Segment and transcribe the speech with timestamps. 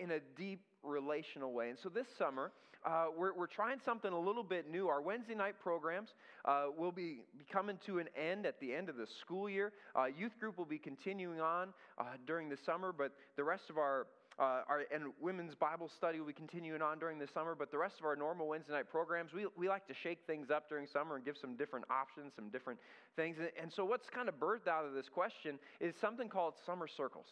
[0.00, 1.70] in a deep relational way.
[1.70, 2.52] And so this summer,
[2.84, 4.88] uh, we're, we're trying something a little bit new.
[4.88, 6.10] Our Wednesday night programs
[6.44, 9.72] uh, will be, be coming to an end at the end of the school year.
[9.94, 11.68] Uh, youth group will be continuing on
[11.98, 14.06] uh, during the summer, but the rest of our
[14.38, 17.76] uh, our, and women's Bible study will be continuing on during the summer, but the
[17.76, 20.86] rest of our normal Wednesday night programs, we, we like to shake things up during
[20.90, 22.80] summer and give some different options, some different
[23.14, 23.36] things.
[23.38, 26.88] And, and so, what's kind of birthed out of this question is something called summer
[26.88, 27.26] circles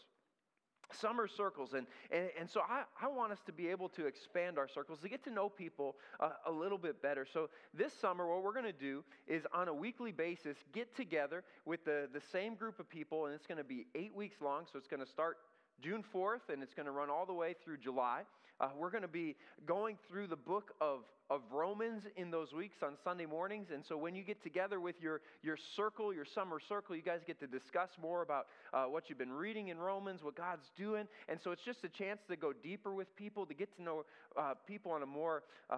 [0.94, 1.74] summer circles.
[1.74, 4.98] And, and, and so I, I want us to be able to expand our circles
[5.00, 7.26] to get to know people uh, a little bit better.
[7.30, 11.44] So this summer what we're going to do is on a weekly basis get together
[11.64, 14.64] with the, the same group of people and it's going to be eight weeks long.
[14.70, 15.38] So it's going to start
[15.80, 18.22] June 4th, and it's going to run all the way through July.
[18.60, 21.00] Uh, we're going to be going through the book of,
[21.30, 23.68] of Romans in those weeks on Sunday mornings.
[23.72, 27.20] And so when you get together with your, your circle, your summer circle, you guys
[27.26, 31.06] get to discuss more about uh, what you've been reading in Romans, what God's doing.
[31.28, 34.04] And so it's just a chance to go deeper with people, to get to know
[34.38, 35.76] uh, people on a more uh,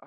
[0.00, 0.06] uh,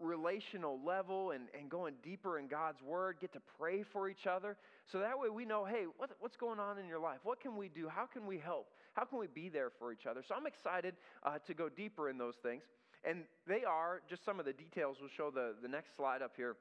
[0.00, 4.56] relational level and, and going deeper in God's Word, get to pray for each other.
[4.92, 7.18] So that way we know, hey, what, what's going on in your life?
[7.24, 7.88] What can we do?
[7.88, 8.66] How can we help?
[8.98, 10.24] How can we be there for each other?
[10.26, 12.64] So I'm excited uh, to go deeper in those things.
[13.04, 16.32] And they are, just some of the details, we'll show the, the next slide up
[16.36, 16.56] here.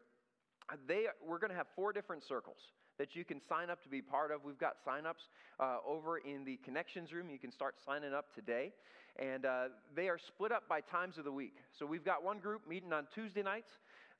[0.88, 2.58] They, we're going to have four different circles
[3.00, 4.44] that you can sign up to be part of.
[4.44, 5.24] We've got sign-ups
[5.60, 7.32] uh, over in the connections room.
[7.32, 8.72] You can start signing up today.
[9.18, 11.56] And uh, they are split up by times of the week.
[11.80, 13.72] So we've got one group meeting on Tuesday nights,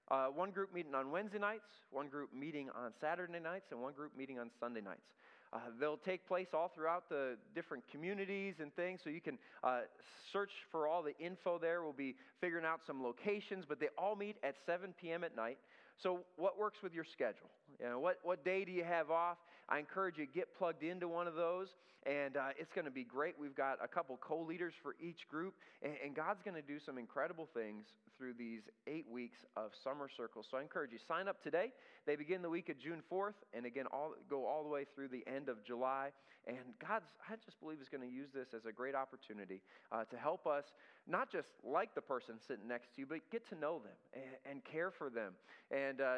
[0.10, 3.94] uh, one group meeting on Wednesday nights, one group meeting on Saturday nights, and one
[3.94, 5.06] group meeting on Sunday nights.
[5.54, 9.82] Uh, they'll take place all throughout the different communities and things, so you can uh,
[10.34, 11.84] search for all the info there.
[11.84, 15.24] We'll be figuring out some locations, but they all meet at 7 p.m.
[15.24, 15.58] at night.
[16.02, 17.50] So, what works with your schedule?
[17.80, 19.38] You know, what, what day do you have off?
[19.70, 22.92] I encourage you to get plugged into one of those, and uh, it's going to
[22.92, 23.36] be great.
[23.40, 26.80] We've got a couple co leaders for each group, and, and God's going to do
[26.80, 27.86] some incredible things
[28.18, 30.48] through these eight weeks of summer circles.
[30.50, 31.72] So I encourage you, sign up today.
[32.06, 35.10] They begin the week of June 4th, and again, all, go all the way through
[35.10, 36.10] the end of July.
[36.48, 40.06] And God's, I just believe, is going to use this as a great opportunity uh,
[40.06, 40.64] to help us
[41.08, 44.52] not just like the person sitting next to you, but get to know them and,
[44.52, 45.34] and care for them.
[45.72, 46.16] And, uh,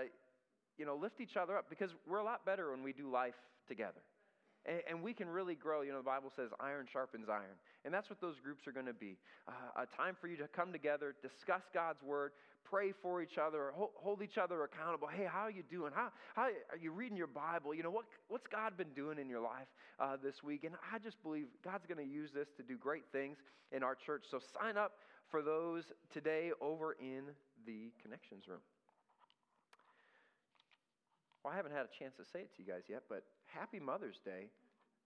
[0.80, 3.36] you know, lift each other up because we're a lot better when we do life
[3.68, 4.02] together.
[4.66, 5.82] And, and, we can really grow.
[5.82, 7.56] You know, the Bible says iron sharpens iron.
[7.86, 9.18] And that's what those groups are going to be
[9.48, 12.32] uh, a time for you to come together, discuss God's word,
[12.64, 15.08] pray for each other, hold, each other accountable.
[15.08, 15.92] Hey, how are you doing?
[15.94, 17.74] How, how are you reading your Bible?
[17.74, 19.68] You know, what, what's God been doing in your life
[20.00, 20.64] uh, this week?
[20.66, 23.38] And I just believe God's going to use this to do great things
[23.72, 24.26] in our church.
[24.30, 24.94] So sign up
[25.30, 27.24] for those today over in
[27.66, 28.60] the connections room.
[31.50, 33.80] Well, I haven't had a chance to say it to you guys yet, but happy
[33.80, 34.50] Mother's Day,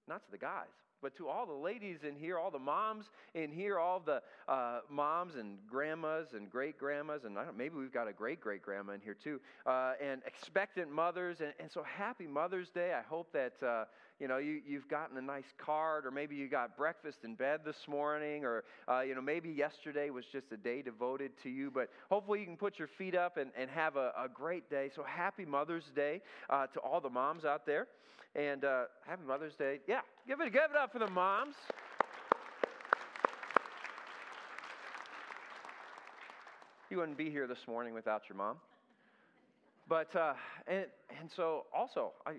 [0.09, 3.49] not to the guys, but to all the ladies in here, all the moms in
[3.49, 8.11] here, all the uh, moms and grandmas and great grandmas, and maybe we've got a
[8.11, 11.39] great great grandma in here too, uh, and expectant mothers.
[11.39, 12.93] And, and, so happy Mother's Day.
[12.93, 13.85] I hope that uh,
[14.19, 17.61] you know you, you've gotten a nice card, or maybe you got breakfast in bed
[17.65, 21.71] this morning, or uh, you know maybe yesterday was just a day devoted to you.
[21.71, 24.91] But hopefully you can put your feet up and, and have a, a great day.
[24.95, 27.87] So happy Mother's Day uh, to all the moms out there.
[28.35, 29.79] And uh, happy Mother's Day.
[29.87, 31.55] Yeah, give it, give it up for the moms.
[36.89, 38.57] You wouldn't be here this morning without your mom.
[39.87, 40.33] But, uh,
[40.67, 40.85] and,
[41.19, 42.33] and so also, I,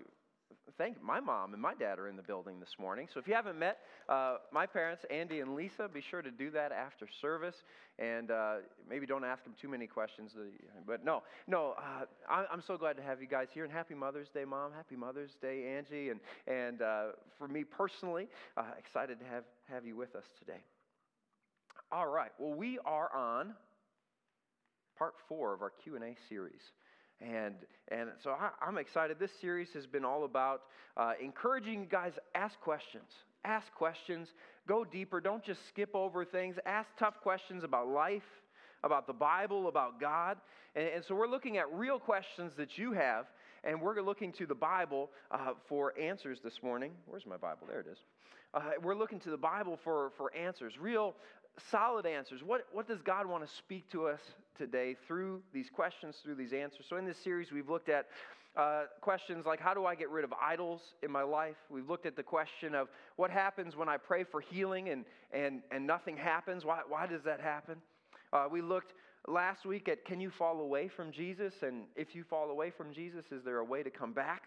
[0.77, 3.07] thank my mom and my dad are in the building this morning.
[3.13, 3.79] So if you haven't met
[4.09, 7.55] uh, my parents, Andy and Lisa, be sure to do that after service.
[7.97, 8.55] And uh,
[8.89, 10.31] maybe don't ask them too many questions.
[10.37, 10.43] Uh,
[10.85, 13.63] but no, no, uh, I, am so glad to have you guys here.
[13.63, 14.71] And happy Mother's Day, Mom.
[14.73, 16.09] Happy Mother's Day, Angie.
[16.09, 17.03] And, and uh,
[17.37, 18.27] for me personally,
[18.57, 20.59] uh, excited to have, have you with us today.
[21.91, 22.31] All right.
[22.37, 23.53] Well, we are on
[24.97, 26.61] part four of our Q&A series.
[27.21, 27.55] And,
[27.89, 29.17] and so I, am excited.
[29.19, 30.63] This series has been all about
[30.97, 33.09] uh, encouraging you guys ask questions.
[33.43, 34.27] Ask questions.
[34.67, 35.21] Go deeper.
[35.21, 36.57] Don't just skip over things.
[36.65, 38.23] Ask tough questions about life,
[38.83, 40.37] about the Bible, about God.
[40.75, 43.25] And, and so we're looking at real questions that you have,
[43.63, 46.91] and we're looking to the Bible uh, for answers this morning.
[47.07, 47.67] Where's my Bible?
[47.69, 47.97] There it is.
[48.53, 51.15] Uh, we're looking to the Bible for, for answers, real
[51.71, 52.41] solid answers.
[52.43, 54.19] What, what does God want to speak to us
[54.57, 56.85] today through these questions, through these answers?
[56.89, 58.07] So, in this series, we've looked at
[58.57, 61.57] uh, questions like how do I get rid of idols in my life?
[61.69, 62.87] We've looked at the question of
[63.17, 66.63] what happens when I pray for healing and, and, and nothing happens.
[66.63, 67.75] Why, why does that happen?
[68.31, 68.93] Uh, we looked
[69.27, 71.53] last week at can you fall away from Jesus?
[71.63, 74.43] And if you fall away from Jesus, is there a way to come back?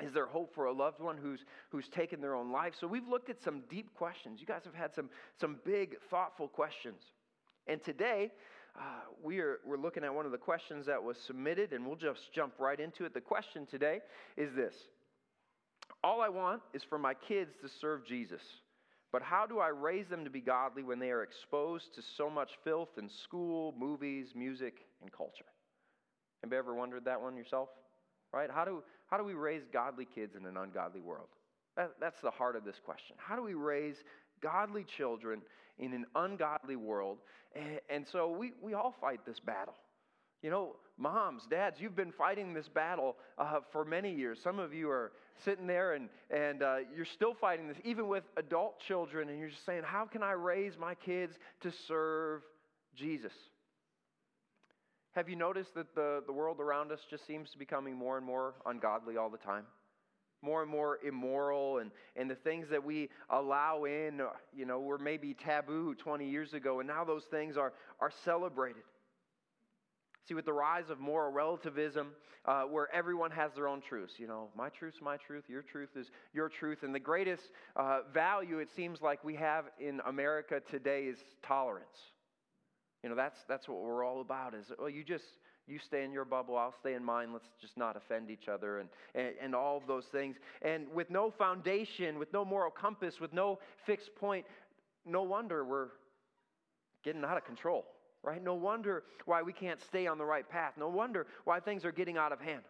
[0.00, 1.40] Is there hope for a loved one who's,
[1.70, 2.74] who's taken their own life?
[2.80, 4.40] So we've looked at some deep questions.
[4.40, 5.10] You guys have had some,
[5.40, 7.02] some big, thoughtful questions.
[7.66, 8.32] And today,
[8.76, 8.82] uh,
[9.22, 12.32] we are, we're looking at one of the questions that was submitted, and we'll just
[12.34, 13.14] jump right into it.
[13.14, 14.00] The question today
[14.36, 14.74] is this
[16.02, 18.42] All I want is for my kids to serve Jesus.
[19.12, 22.30] But how do I raise them to be godly when they are exposed to so
[22.30, 25.44] much filth in school, movies, music, and culture?
[26.42, 27.68] Have you ever wondered that one yourself?
[28.32, 28.50] Right?
[28.50, 31.28] How do, how do we raise godly kids in an ungodly world?
[31.76, 33.16] That, that's the heart of this question.
[33.18, 33.96] How do we raise
[34.40, 35.42] godly children
[35.78, 37.18] in an ungodly world?
[37.54, 39.74] And, and so we, we all fight this battle.
[40.42, 44.38] You know, moms, dads, you've been fighting this battle uh, for many years.
[44.42, 45.12] Some of you are
[45.44, 49.50] sitting there and, and uh, you're still fighting this, even with adult children, and you're
[49.50, 52.42] just saying, How can I raise my kids to serve
[52.96, 53.32] Jesus?
[55.12, 58.16] Have you noticed that the, the world around us just seems to be becoming more
[58.16, 59.64] and more ungodly all the time?
[60.40, 64.80] More and more immoral, and, and the things that we allow in, uh, you know,
[64.80, 68.82] were maybe taboo 20 years ago, and now those things are, are celebrated.
[70.26, 72.08] See, with the rise of moral relativism,
[72.44, 75.90] uh, where everyone has their own truths, you know, my truth's my truth, your truth
[75.94, 80.60] is your truth, and the greatest uh, value it seems like we have in America
[80.70, 81.98] today is tolerance.
[83.02, 85.24] You know, that's, that's what we're all about is, well, you just,
[85.66, 88.78] you stay in your bubble, I'll stay in mine, let's just not offend each other,
[88.78, 90.36] and, and, and all of those things.
[90.62, 94.46] And with no foundation, with no moral compass, with no fixed point,
[95.04, 95.88] no wonder we're
[97.02, 97.84] getting out of control,
[98.22, 98.42] right?
[98.42, 100.74] No wonder why we can't stay on the right path.
[100.78, 102.62] No wonder why things are getting out of hand.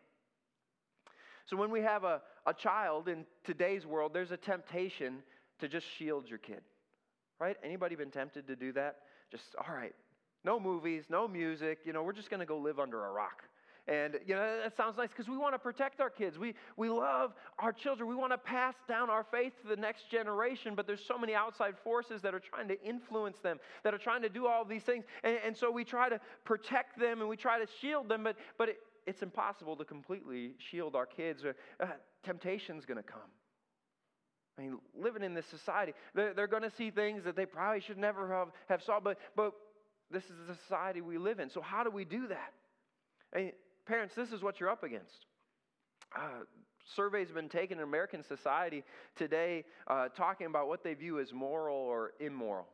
[1.45, 5.17] So when we have a, a child in today's world, there's a temptation
[5.59, 6.63] to just shield your kid,
[7.39, 7.57] right?
[7.63, 8.97] Anybody been tempted to do that?
[9.31, 9.95] Just, all right,
[10.45, 11.79] no movies, no music.
[11.85, 13.43] You know, we're just going to go live under a rock.
[13.89, 16.39] And, you know, that sounds nice because we want to protect our kids.
[16.39, 18.09] We, we love our children.
[18.09, 21.35] We want to pass down our faith to the next generation, but there's so many
[21.35, 24.85] outside forces that are trying to influence them, that are trying to do all these
[24.85, 25.05] things.
[25.25, 28.37] And, and so we try to protect them and we try to shield them, but,
[28.57, 31.43] but it, it's impossible to completely shield our kids.
[31.45, 31.87] Uh,
[32.23, 33.21] temptation's going to come.
[34.57, 37.81] I mean, living in this society, they're, they're going to see things that they probably
[37.81, 39.55] should never have, have saw, but, but
[40.13, 41.51] this is the society we live in.
[41.51, 43.55] So, how do we do that?
[43.87, 45.27] Parents, this is what you're up against.
[46.15, 46.45] Uh,
[46.95, 48.85] surveys have been taken in American society
[49.17, 52.67] today uh, talking about what they view as moral or immoral.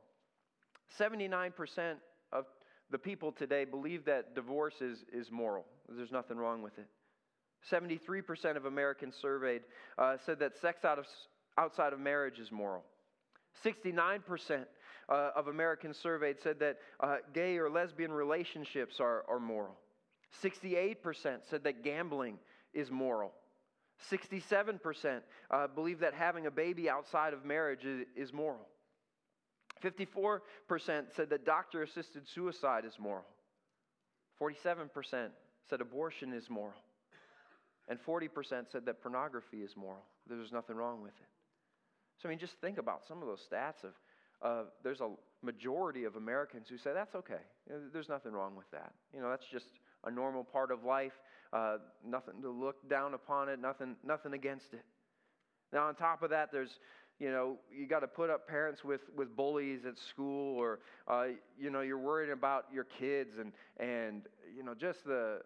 [0.99, 1.95] 79%
[2.33, 2.47] of
[2.91, 5.65] the people today believe that divorce is, is moral.
[5.89, 6.87] There's nothing wrong with it.
[7.71, 9.63] 73% of Americans surveyed
[9.99, 11.07] uh, said that sex out of,
[11.57, 12.85] outside of marriage is moral.
[13.65, 14.21] 69%
[15.09, 19.77] uh, of Americans surveyed said that uh, gay or lesbian relationships are, are moral.
[20.43, 20.97] 68%
[21.49, 22.39] said that gambling
[22.75, 23.33] is moral.
[24.13, 25.21] 67%
[25.51, 28.67] uh, believe that having a baby outside of marriage is, is moral.
[29.83, 30.41] 54%
[31.17, 33.25] said that doctor assisted suicide is moral.
[34.41, 34.89] 47%
[35.69, 36.75] said abortion is moral.
[37.89, 40.05] And 40% said that pornography is moral.
[40.29, 41.29] There's nothing wrong with it.
[42.21, 43.93] So, I mean, just think about some of those stats of
[44.43, 45.11] uh, there's a
[45.43, 47.43] majority of Americans who say that's okay.
[47.93, 48.93] There's nothing wrong with that.
[49.15, 49.67] You know, that's just
[50.05, 51.13] a normal part of life.
[51.53, 53.61] Uh, nothing to look down upon it.
[53.61, 54.85] Nothing, nothing against it.
[55.73, 56.79] Now, on top of that, there's
[57.19, 61.27] you know you got to put up parents with with bullies at school, or uh,
[61.59, 64.23] you know you're worried about your kids and and
[64.57, 65.41] you know just the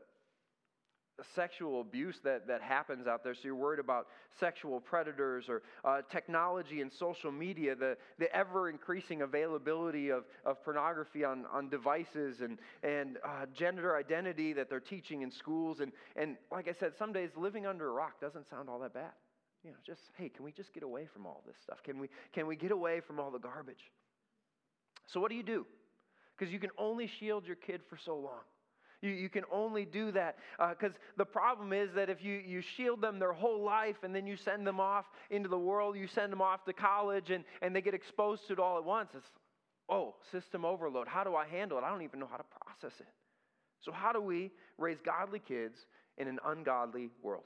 [1.35, 3.35] sexual abuse that, that happens out there.
[3.35, 4.09] So you're worried about
[4.41, 10.63] sexual predators or uh, technology and social media, the, the ever increasing availability of, of
[10.65, 15.81] pornography on, on devices and, and uh, gender identity that they're teaching in schools.
[15.81, 18.95] And, and like I said, some days living under a rock doesn't sound all that
[18.95, 19.13] bad.
[19.65, 21.83] You know, just, hey, can we just get away from all this stuff?
[21.85, 23.93] Can we, can we get away from all the garbage?
[25.07, 25.67] So what do you do?
[26.37, 28.41] Because you can only shield your kid for so long.
[29.03, 32.63] You, you can only do that because uh, the problem is that if you, you
[32.77, 36.07] shield them their whole life and then you send them off into the world, you
[36.07, 39.11] send them off to college and, and they get exposed to it all at once,
[39.15, 39.27] it's,
[39.89, 41.09] oh, system overload.
[41.09, 41.85] How do I handle it?
[41.85, 43.09] I don't even know how to process it.
[43.81, 45.77] So, how do we raise godly kids
[46.17, 47.43] in an ungodly world?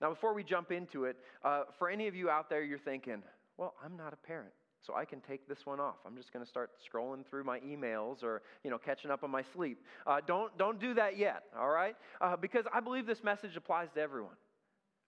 [0.00, 3.22] Now, before we jump into it, uh, for any of you out there, you're thinking,
[3.58, 4.52] well, I'm not a parent
[4.88, 5.96] so I can take this one off.
[6.06, 9.30] I'm just going to start scrolling through my emails or you know catching up on
[9.30, 9.84] my sleep.
[10.06, 11.94] Uh, don't don't do that yet, all right?
[12.20, 14.34] Uh, because I believe this message applies to everyone.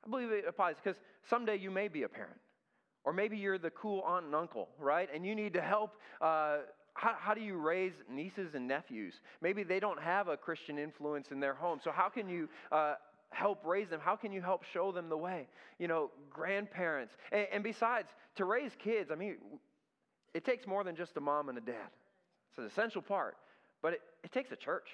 [0.07, 2.39] I believe it applies because someday you may be a parent,
[3.05, 5.09] or maybe you're the cool aunt and uncle, right?
[5.13, 5.97] And you need to help.
[6.21, 6.59] Uh,
[6.95, 9.15] how, how, do you raise nieces and nephews?
[9.41, 11.79] Maybe they don't have a Christian influence in their home.
[11.83, 12.95] So how can you uh,
[13.31, 14.01] help raise them?
[14.03, 15.47] How can you help show them the way?
[15.79, 17.15] You know, grandparents.
[17.33, 19.37] And, and besides, to raise kids, I mean,
[20.35, 21.91] it takes more than just a mom and a dad.
[22.51, 23.37] It's an essential part,
[23.83, 24.89] but it, it takes a church.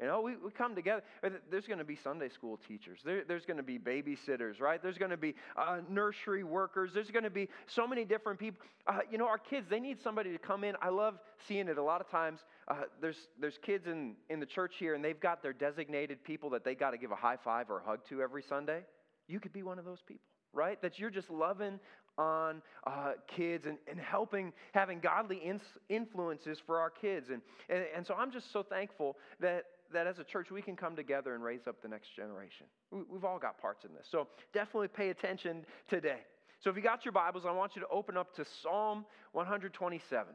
[0.00, 1.02] You know, we, we come together.
[1.50, 3.00] There's going to be Sunday school teachers.
[3.02, 4.82] There, there's going to be babysitters, right?
[4.82, 6.90] There's going to be uh, nursery workers.
[6.92, 8.60] There's going to be so many different people.
[8.86, 10.74] Uh, you know, our kids, they need somebody to come in.
[10.82, 12.40] I love seeing it a lot of times.
[12.68, 16.50] Uh, there's, there's kids in, in the church here, and they've got their designated people
[16.50, 18.84] that they got to give a high five or a hug to every Sunday.
[19.28, 20.80] You could be one of those people, right?
[20.82, 21.80] That you're just loving
[22.18, 27.30] on uh, kids and, and helping, having godly ins- influences for our kids.
[27.30, 30.76] And, and, and so I'm just so thankful that that as a church we can
[30.76, 32.66] come together and raise up the next generation.
[32.90, 34.06] We've all got parts in this.
[34.10, 36.20] So definitely pay attention today.
[36.60, 40.34] So if you got your Bibles, I want you to open up to Psalm 127.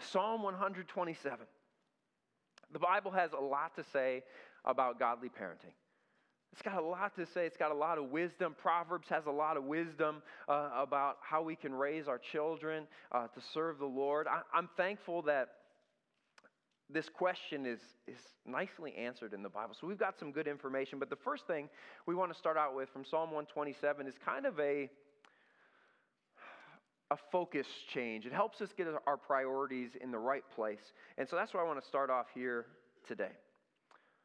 [0.00, 1.46] Psalm 127.
[2.72, 4.22] The Bible has a lot to say
[4.64, 5.72] about godly parenting.
[6.52, 7.46] It's got a lot to say.
[7.46, 8.54] It's got a lot of wisdom.
[8.60, 13.26] Proverbs has a lot of wisdom uh, about how we can raise our children uh,
[13.28, 14.26] to serve the Lord.
[14.26, 15.48] I, I'm thankful that
[16.90, 19.74] this question is, is nicely answered in the Bible.
[19.80, 20.98] So we've got some good information.
[20.98, 21.70] But the first thing
[22.06, 24.90] we want to start out with from Psalm 127 is kind of a,
[27.10, 28.26] a focus change.
[28.26, 30.92] It helps us get our priorities in the right place.
[31.16, 32.66] And so that's why I want to start off here
[33.08, 33.32] today.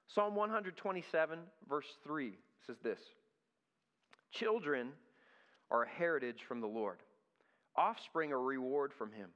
[0.07, 2.33] Psalm 127, verse 3
[2.65, 2.99] says this
[4.31, 4.89] Children
[5.69, 6.99] are a heritage from the Lord,
[7.75, 9.29] offspring a reward from him.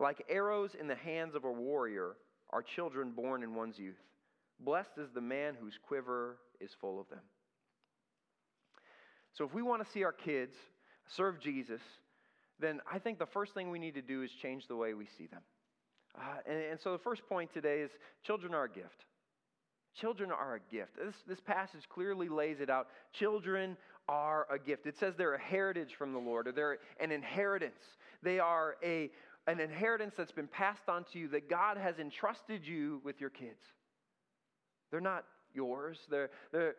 [0.00, 2.16] Like arrows in the hands of a warrior
[2.50, 4.00] are children born in one's youth.
[4.60, 7.20] Blessed is the man whose quiver is full of them.
[9.32, 10.54] So, if we want to see our kids
[11.06, 11.80] serve Jesus,
[12.60, 15.06] then I think the first thing we need to do is change the way we
[15.18, 15.42] see them.
[16.16, 17.90] Uh, and, and, so, the first point today is
[18.22, 19.04] children are a gift.
[20.00, 20.96] Children are a gift.
[20.96, 22.88] This, this passage clearly lays it out.
[23.12, 23.76] Children
[24.08, 24.86] are a gift.
[24.86, 27.80] It says they're a heritage from the Lord, or they're an inheritance.
[28.22, 29.10] They are a
[29.46, 33.30] an inheritance that's been passed on to you that God has entrusted you with your
[33.30, 33.62] kids.
[34.90, 35.24] They're not
[35.54, 36.76] yours, they're, they're,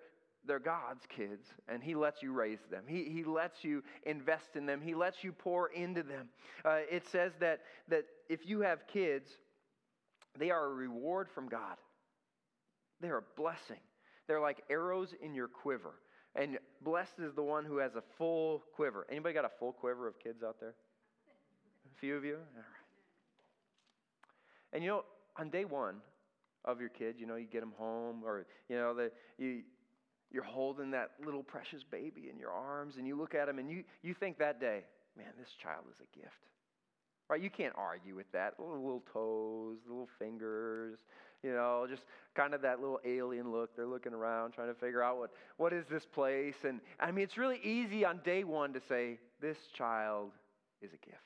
[0.48, 2.84] they're God's kids, and He lets you raise them.
[2.88, 6.30] He, he lets you invest in them, He lets you pour into them.
[6.64, 9.30] Uh, it says that, that if you have kids,
[10.38, 11.78] they are a reward from God,
[13.06, 13.80] they're a blessing.
[14.28, 15.94] They're like arrows in your quiver.
[16.36, 19.06] And blessed is the one who has a full quiver.
[19.10, 20.74] Anybody got a full quiver of kids out there?
[21.96, 22.34] A few of you?
[22.34, 22.66] All right.
[24.74, 25.04] And you know,
[25.38, 25.98] on day one
[26.66, 29.62] of your kid, you know, you get them home, or, you know, the, you,
[30.32, 33.70] you're holding that little precious baby in your arms, and you look at him and
[33.70, 34.84] you, you think that day,
[35.16, 36.34] man, this child is a gift.
[37.30, 37.42] Right?
[37.42, 38.54] You can't argue with that.
[38.60, 41.00] Little, little toes, little fingers,
[41.46, 42.02] you know, just
[42.34, 43.76] kind of that little alien look.
[43.76, 46.56] They're looking around trying to figure out what, what is this place.
[46.68, 50.32] And I mean, it's really easy on day one to say, this child
[50.82, 51.20] is a gift.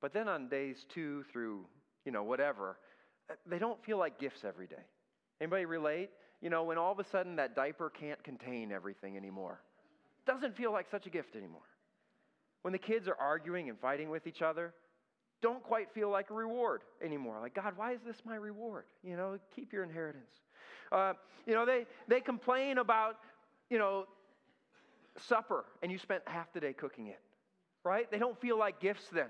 [0.00, 1.64] But then on days two through,
[2.04, 2.78] you know, whatever,
[3.28, 4.84] uh, they don't feel like gifts every day.
[5.40, 6.10] Anybody relate?
[6.40, 9.60] You know, when all of a sudden that diaper can't contain everything anymore.
[10.26, 11.60] Doesn't feel like such a gift anymore.
[12.62, 14.74] When the kids are arguing and fighting with each other,
[15.42, 17.38] don't quite feel like a reward anymore.
[17.40, 18.84] Like, God, why is this my reward?
[19.02, 20.40] You know, keep your inheritance.
[20.90, 21.14] Uh,
[21.46, 23.18] you know, they, they complain about,
[23.70, 24.06] you know,
[25.18, 27.20] supper and you spent half the day cooking it,
[27.84, 28.10] right?
[28.10, 29.28] They don't feel like gifts then.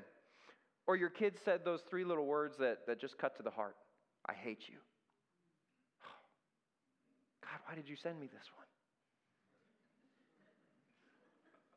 [0.87, 3.77] Or your kids said those three little words that, that just cut to the heart
[4.29, 4.77] I hate you.
[7.43, 8.67] God, why did you send me this one?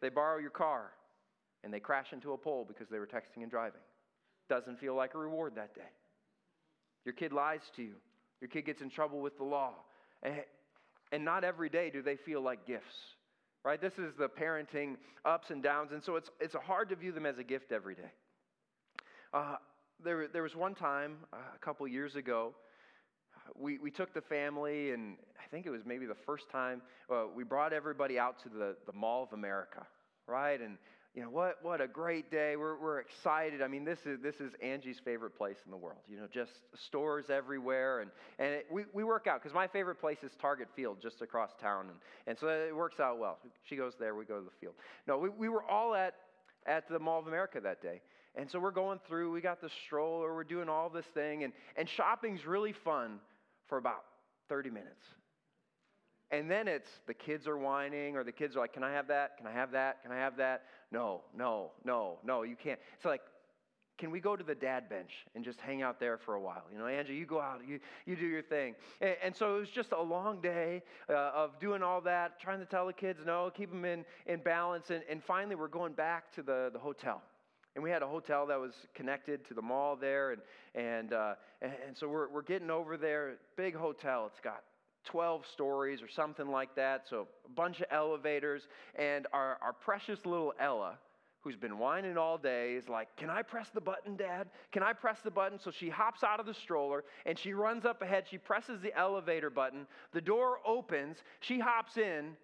[0.01, 0.91] They borrow your car
[1.63, 3.81] and they crash into a pole because they were texting and driving.
[4.49, 5.81] Doesn't feel like a reward that day.
[7.05, 7.95] Your kid lies to you.
[8.41, 9.73] Your kid gets in trouble with the law.
[10.23, 10.35] And,
[11.11, 12.95] and not every day do they feel like gifts,
[13.63, 13.79] right?
[13.79, 15.91] This is the parenting ups and downs.
[15.91, 18.11] And so it's, it's hard to view them as a gift every day.
[19.33, 19.55] Uh,
[20.03, 22.53] there, there was one time uh, a couple years ago,
[23.55, 27.25] we, we took the family, and I think it was maybe the first time, uh,
[27.33, 29.85] we brought everybody out to the, the Mall of America,
[30.27, 30.59] right?
[30.61, 30.77] And
[31.15, 32.55] you know what what a great day.
[32.55, 33.61] We're, we're excited.
[33.61, 36.51] I mean this is this is angie's favorite place in the world you know just
[36.75, 38.01] stores everywhere.
[38.01, 41.21] And and it, we, we work out because my favorite place is target field just
[41.21, 41.87] across town.
[41.87, 41.97] And,
[42.27, 43.39] and so it works out well.
[43.63, 44.75] She goes there we go to the field.
[45.07, 46.15] No we, we were all at
[46.65, 48.01] at the mall of america that day.
[48.35, 51.51] And so we're going through, we got the stroller, we're doing all this thing, and,
[51.75, 53.19] and shopping's really fun
[53.67, 54.03] for about
[54.49, 55.03] 30 minutes.
[56.31, 59.07] And then it's the kids are whining, or the kids are like, Can I have
[59.07, 59.37] that?
[59.37, 60.03] Can I have that?
[60.03, 60.63] Can I have that?
[60.91, 62.79] No, no, no, no, you can't.
[62.95, 63.21] It's like,
[63.99, 66.63] can we go to the dad bench and just hang out there for a while?
[66.71, 68.75] You know, Angie, you go out, you, you do your thing.
[69.01, 72.59] And, and so it was just a long day uh, of doing all that, trying
[72.59, 74.89] to tell the kids no, keep them in, in balance.
[74.89, 77.21] And, and finally, we're going back to the, the hotel.
[77.75, 80.31] And we had a hotel that was connected to the mall there.
[80.31, 80.41] And,
[80.75, 84.27] and, uh, and, and so we're, we're getting over there, big hotel.
[84.27, 84.63] It's got
[85.09, 87.07] 12 stories or something like that.
[87.09, 88.67] So a bunch of elevators.
[88.95, 90.97] And our, our precious little Ella,
[91.41, 94.49] who's been whining all day, is like, Can I press the button, Dad?
[94.71, 95.59] Can I press the button?
[95.59, 98.25] So she hops out of the stroller and she runs up ahead.
[98.29, 99.87] She presses the elevator button.
[100.13, 101.17] The door opens.
[101.39, 102.37] She hops in.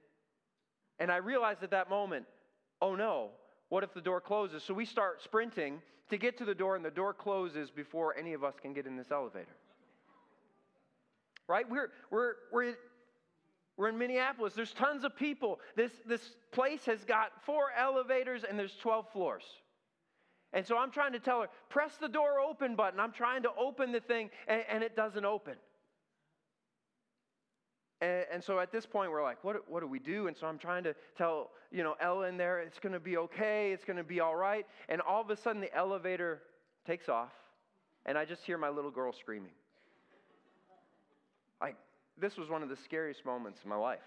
[0.97, 2.25] And I realized at that moment,
[2.81, 3.29] oh no,
[3.69, 4.63] what if the door closes?
[4.63, 8.33] So we start sprinting to get to the door, and the door closes before any
[8.33, 9.55] of us can get in this elevator.
[11.47, 11.69] Right?
[11.69, 12.73] We're, we're, we're,
[13.77, 14.53] we're in Minneapolis.
[14.53, 15.59] There's tons of people.
[15.75, 19.43] This, this place has got four elevators, and there's 12 floors.
[20.53, 22.99] And so I'm trying to tell her, press the door open button.
[22.99, 25.55] I'm trying to open the thing, and, and it doesn't open.
[27.99, 30.27] And, and, so at this point, we're like, what, what do we do?
[30.27, 33.17] And so I'm trying to tell, you know, Ella in there, it's going to be
[33.17, 33.71] okay.
[33.71, 34.65] It's going to be all right.
[34.87, 36.41] And all of a sudden, the elevator
[36.87, 37.33] takes off,
[38.05, 39.51] and I just hear my little girl screaming.
[42.19, 43.99] This was one of the scariest moments in my life,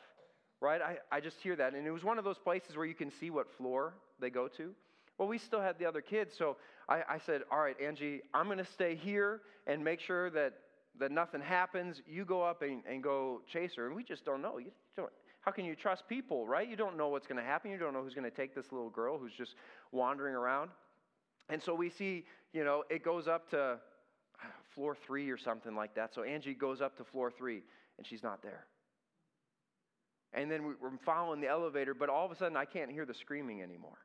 [0.61, 0.81] right?
[0.81, 1.75] I, I just hear that.
[1.75, 4.49] And it was one of those places where you can see what floor they go
[4.49, 4.73] to.
[5.19, 6.57] Well, we still had the other kids, so
[6.89, 10.55] I, I said, All right, Angie, I'm going to stay here and make sure that
[10.99, 13.87] that nothing happens, you go up and, and go chase her.
[13.87, 14.59] And we just don't know.
[14.59, 15.11] You don't,
[15.41, 16.69] how can you trust people, right?
[16.69, 17.71] You don't know what's going to happen.
[17.71, 19.55] You don't know who's going to take this little girl who's just
[19.93, 20.71] wandering around.
[21.49, 23.77] And so we see, you know, it goes up to uh,
[24.75, 26.15] floor three or something like that.
[26.15, 27.63] So Angie goes up to floor three,
[27.99, 28.65] and she's not there.
[30.33, 33.15] And then we're following the elevator, but all of a sudden I can't hear the
[33.15, 33.99] screaming anymore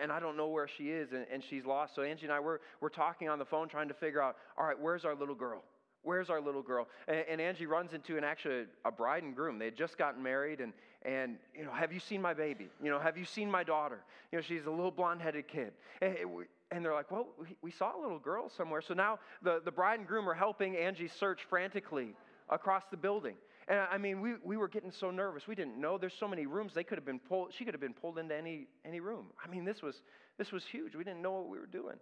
[0.00, 1.94] and I don't know where she is, and, she's lost.
[1.94, 4.64] So Angie and I, we're, we're talking on the phone trying to figure out, all
[4.64, 5.62] right, where's our little girl?
[6.02, 6.88] Where's our little girl?
[7.08, 9.58] And, and Angie runs into an actually a bride and groom.
[9.58, 10.72] They had just gotten married, and
[11.04, 12.68] and you know, have you seen my baby?
[12.80, 14.00] You know, have you seen my daughter?
[14.30, 15.72] You know, she's a little blonde-headed kid.
[16.00, 16.16] And,
[16.70, 18.80] and they're like, well, we, we saw a little girl somewhere.
[18.80, 22.14] So now the, the bride and groom are helping Angie search frantically
[22.48, 23.36] across the building.
[23.68, 25.46] And I mean, we, we were getting so nervous.
[25.46, 25.98] We didn't know.
[25.98, 26.72] There's so many rooms.
[26.74, 27.52] They could have been pulled.
[27.56, 29.26] She could have been pulled into any, any room.
[29.42, 30.02] I mean, this was,
[30.38, 30.94] this was huge.
[30.96, 31.96] We didn't know what we were doing.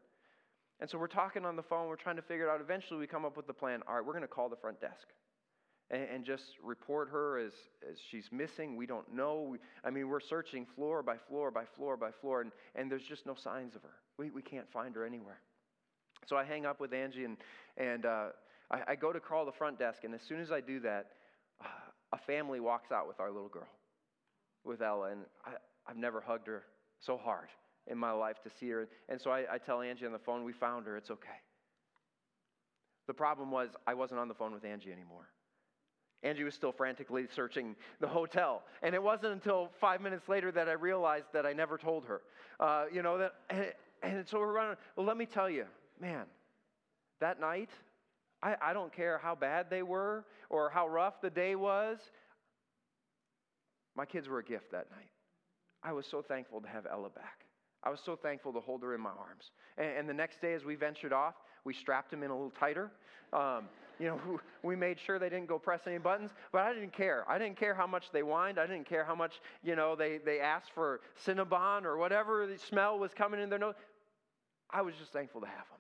[0.81, 1.88] And so we're talking on the phone.
[1.88, 2.61] We're trying to figure it out.
[2.61, 3.81] Eventually, we come up with the plan.
[3.87, 5.09] All right, we're going to call the front desk
[5.90, 7.53] and, and just report her as,
[7.88, 8.76] as she's missing.
[8.76, 9.48] We don't know.
[9.50, 13.03] We, I mean, we're searching floor by floor by floor by floor, and, and there's
[13.03, 13.94] just no signs of her.
[14.16, 15.40] We, we can't find her anywhere.
[16.26, 17.37] So I hang up with Angie, and,
[17.76, 18.26] and uh,
[18.70, 20.04] I, I go to crawl the front desk.
[20.04, 21.06] And as soon as I do that,
[22.12, 23.68] a family walks out with our little girl,
[24.64, 25.50] with Ella, and I,
[25.87, 26.62] have never hugged her
[27.00, 27.48] so hard
[27.87, 28.88] in my life to see her.
[29.09, 31.28] And so I, I tell Angie on the phone, we found her, it's okay.
[33.06, 35.28] The problem was I wasn't on the phone with Angie anymore.
[36.22, 38.62] Angie was still frantically searching the hotel.
[38.83, 42.20] And it wasn't until five minutes later that I realized that I never told her.
[42.61, 44.76] Uh, you know, that, and, and so we're running.
[44.96, 45.64] Well, let me tell you,
[46.00, 46.26] man,
[47.20, 47.70] that night,
[48.42, 51.98] I, I don't care how bad they were or how rough the day was.
[53.96, 55.11] My kids were a gift that night.
[55.83, 57.44] I was so thankful to have Ella back.
[57.83, 59.50] I was so thankful to hold her in my arms.
[59.79, 62.53] And, and the next day, as we ventured off, we strapped them in a little
[62.59, 62.90] tighter.
[63.33, 63.64] Um,
[63.98, 67.24] you know, we made sure they didn't go press any buttons, but I didn't care.
[67.29, 68.59] I didn't care how much they whined.
[68.59, 72.59] I didn't care how much, you know, they, they asked for Cinnabon or whatever the
[72.59, 73.74] smell was coming in their nose.
[74.70, 75.79] I was just thankful to have them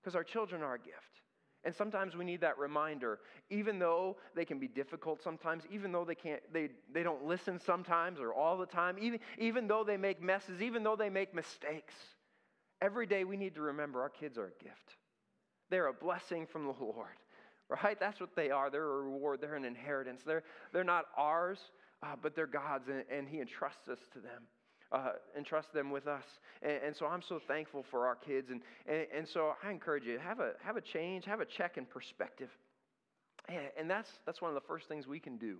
[0.00, 1.22] because our children are a gift.
[1.64, 3.18] And sometimes we need that reminder,
[3.50, 7.60] even though they can be difficult sometimes, even though they can't, they, they don't listen
[7.60, 11.34] sometimes or all the time, even, even though they make messes, even though they make
[11.34, 11.94] mistakes.
[12.80, 14.96] Every day we need to remember our kids are a gift.
[15.68, 17.18] They're a blessing from the Lord,
[17.82, 17.98] right?
[17.98, 18.70] That's what they are.
[18.70, 20.22] They're a reward, they're an inheritance.
[20.24, 21.58] They're, they're not ours,
[22.04, 24.44] uh, but they're God's, and, and He entrusts us to them
[24.92, 26.24] uh, entrust them with us.
[26.62, 28.50] And, and, so I'm so thankful for our kids.
[28.50, 31.76] And, and, and so I encourage you, have a, have a change, have a check
[31.76, 32.50] in perspective.
[33.78, 35.56] And that's, that's one of the first things we can do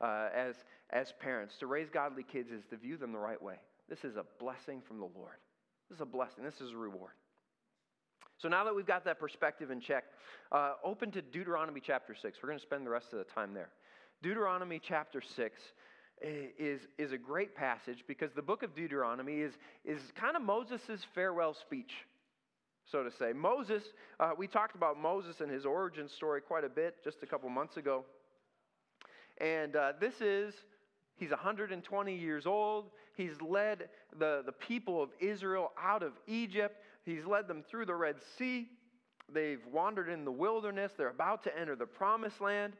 [0.00, 0.54] uh, as,
[0.90, 1.56] as parents.
[1.58, 3.56] To raise godly kids is to view them the right way.
[3.88, 5.38] This is a blessing from the Lord.
[5.88, 6.44] This is a blessing.
[6.44, 7.12] This is a reward.
[8.38, 10.04] So now that we've got that perspective in check,
[10.52, 12.38] uh, open to Deuteronomy chapter 6.
[12.42, 13.70] We're going to spend the rest of the time there.
[14.22, 15.60] Deuteronomy chapter 6
[16.22, 19.52] is, is a great passage because the book of Deuteronomy is,
[19.84, 21.92] is kind of Moses' farewell speech,
[22.90, 23.32] so to say.
[23.32, 23.82] Moses,
[24.20, 27.48] uh, we talked about Moses and his origin story quite a bit just a couple
[27.48, 28.04] months ago.
[29.40, 30.54] And uh, this is,
[31.16, 32.86] he's 120 years old.
[33.16, 36.82] He's led the, the people of Israel out of Egypt.
[37.04, 38.68] He's led them through the Red Sea.
[39.32, 40.92] They've wandered in the wilderness.
[40.96, 42.74] They're about to enter the promised land.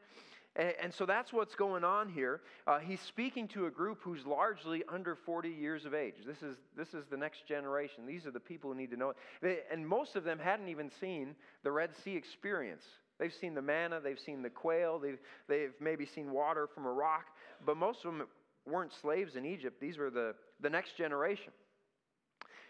[0.55, 2.41] And, so that's what's going on here.
[2.67, 6.13] Uh, he's speaking to a group who's largely under 40 years of age.
[6.27, 8.05] This is, this is the next generation.
[8.05, 9.15] These are the people who need to know it.
[9.41, 12.83] They, and most of them hadn't even seen the Red Sea experience.
[13.19, 16.91] They've seen the manna, they've seen the quail, they've, they've maybe seen water from a
[16.91, 17.25] rock,
[17.65, 18.27] but most of them
[18.67, 19.79] weren't slaves in Egypt.
[19.79, 21.51] These were the, the next generation.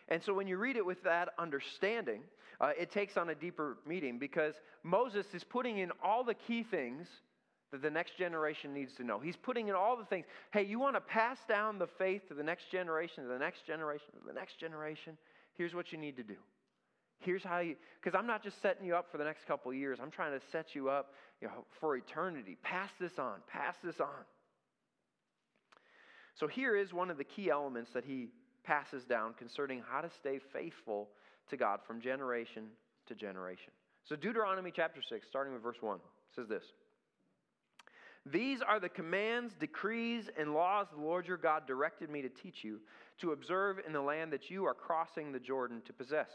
[0.08, 2.22] And so when you read it with that understanding,
[2.62, 6.64] uh, it takes on a deeper meaning because Moses is putting in all the key
[6.64, 7.08] things
[7.74, 9.18] that the next generation needs to know.
[9.18, 10.28] He's putting in all the things.
[10.52, 13.66] Hey, you want to pass down the faith to the next generation, to the next
[13.66, 15.18] generation, to the next generation?
[15.56, 16.36] Here's what you need to do.
[17.18, 19.98] Here's how you, because I'm not just setting you up for the next couple years.
[20.00, 22.58] I'm trying to set you up you know, for eternity.
[22.62, 23.38] Pass this on.
[23.52, 24.24] Pass this on.
[26.36, 28.28] So here is one of the key elements that he
[28.64, 31.10] passes down concerning how to stay faithful
[31.50, 32.66] to God from generation
[33.08, 33.74] to generation.
[34.04, 35.98] So Deuteronomy chapter 6, starting with verse 1,
[36.36, 36.64] says this.
[38.26, 42.64] These are the commands, decrees, and laws the Lord your God directed me to teach
[42.64, 42.80] you
[43.20, 46.30] to observe in the land that you are crossing the Jordan to possess,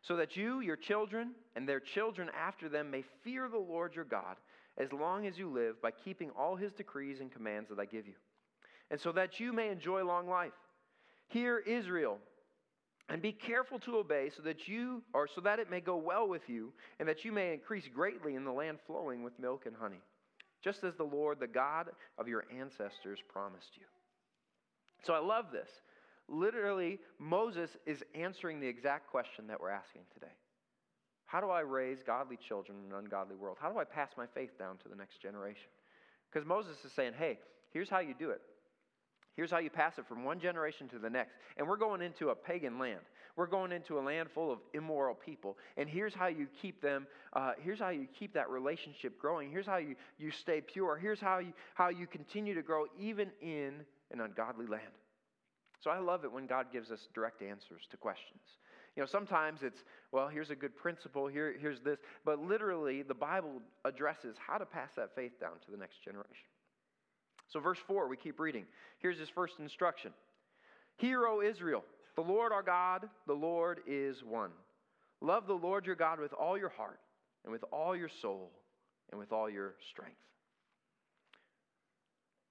[0.00, 4.06] so that you, your children, and their children after them may fear the Lord your
[4.06, 4.36] God
[4.78, 8.06] as long as you live by keeping all his decrees and commands that I give
[8.06, 8.14] you,
[8.90, 10.52] and so that you may enjoy long life.
[11.28, 12.18] Hear Israel,
[13.10, 16.26] and be careful to obey so that you or so that it may go well
[16.26, 19.76] with you and that you may increase greatly in the land flowing with milk and
[19.76, 20.00] honey
[20.64, 23.84] just as the Lord, the God of your ancestors, promised you.
[25.04, 25.68] So I love this.
[26.26, 30.32] Literally, Moses is answering the exact question that we're asking today.
[31.26, 33.58] How do I raise godly children in an ungodly world?
[33.60, 35.68] How do I pass my faith down to the next generation?
[36.32, 37.38] Because Moses is saying, hey,
[37.72, 38.40] here's how you do it.
[39.36, 41.34] Here's how you pass it from one generation to the next.
[41.56, 43.00] And we're going into a pagan land.
[43.36, 45.58] We're going into a land full of immoral people.
[45.76, 49.50] And here's how you keep them, uh, here's how you keep that relationship growing.
[49.50, 50.96] Here's how you, you stay pure.
[50.96, 53.80] Here's how you, how you continue to grow even in
[54.12, 54.82] an ungodly land.
[55.80, 58.40] So I love it when God gives us direct answers to questions.
[58.96, 61.98] You know, sometimes it's, well, here's a good principle, here, here's this.
[62.24, 66.53] But literally, the Bible addresses how to pass that faith down to the next generation.
[67.48, 68.64] So, verse 4, we keep reading.
[68.98, 70.12] Here's his first instruction
[70.96, 71.84] Hear, O Israel,
[72.16, 74.50] the Lord our God, the Lord is one.
[75.20, 77.00] Love the Lord your God with all your heart,
[77.44, 78.50] and with all your soul,
[79.10, 80.16] and with all your strength.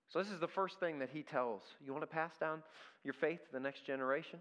[0.09, 1.61] So, this is the first thing that he tells.
[1.83, 2.61] You want to pass down
[3.03, 4.39] your faith to the next generation?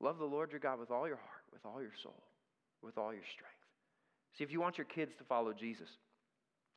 [0.00, 2.22] Love the Lord your God with all your heart, with all your soul,
[2.82, 3.54] with all your strength.
[4.36, 5.88] See, if you want your kids to follow Jesus,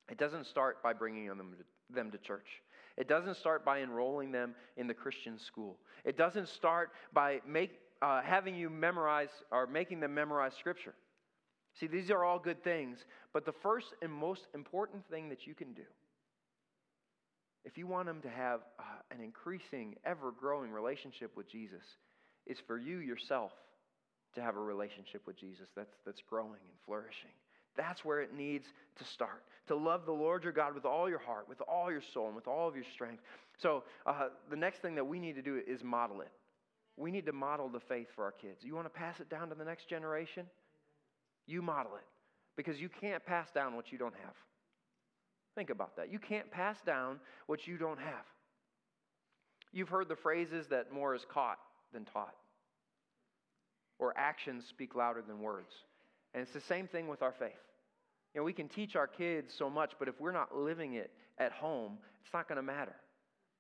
[0.10, 2.48] it doesn't start by bringing them to, them to church.
[2.98, 5.78] It doesn't start by enrolling them in the Christian school.
[6.06, 10.94] It doesn't start by make, uh, having you memorize or making them memorize Scripture.
[11.80, 13.00] See, these are all good things,
[13.34, 15.84] but the first and most important thing that you can do,
[17.66, 21.84] if you want them to have uh, an increasing, ever growing relationship with Jesus,
[22.46, 23.52] is for you yourself
[24.36, 27.32] to have a relationship with Jesus that's, that's growing and flourishing.
[27.76, 29.44] That's where it needs to start.
[29.68, 32.36] To love the Lord your God with all your heart, with all your soul, and
[32.36, 33.24] with all of your strength.
[33.58, 36.32] So, uh, the next thing that we need to do is model it.
[36.98, 38.64] We need to model the faith for our kids.
[38.64, 40.46] You want to pass it down to the next generation?
[41.46, 42.06] You model it.
[42.56, 44.34] Because you can't pass down what you don't have.
[45.56, 46.12] Think about that.
[46.12, 48.26] You can't pass down what you don't have.
[49.74, 51.60] You've heard the phrases that more is caught
[51.94, 52.36] than taught,
[54.00, 55.74] or actions speak louder than words.
[56.36, 57.54] And it's the same thing with our faith.
[58.34, 61.12] You know, we can teach our kids so much, but if we're not living it
[61.38, 62.96] at home, it's not going to matter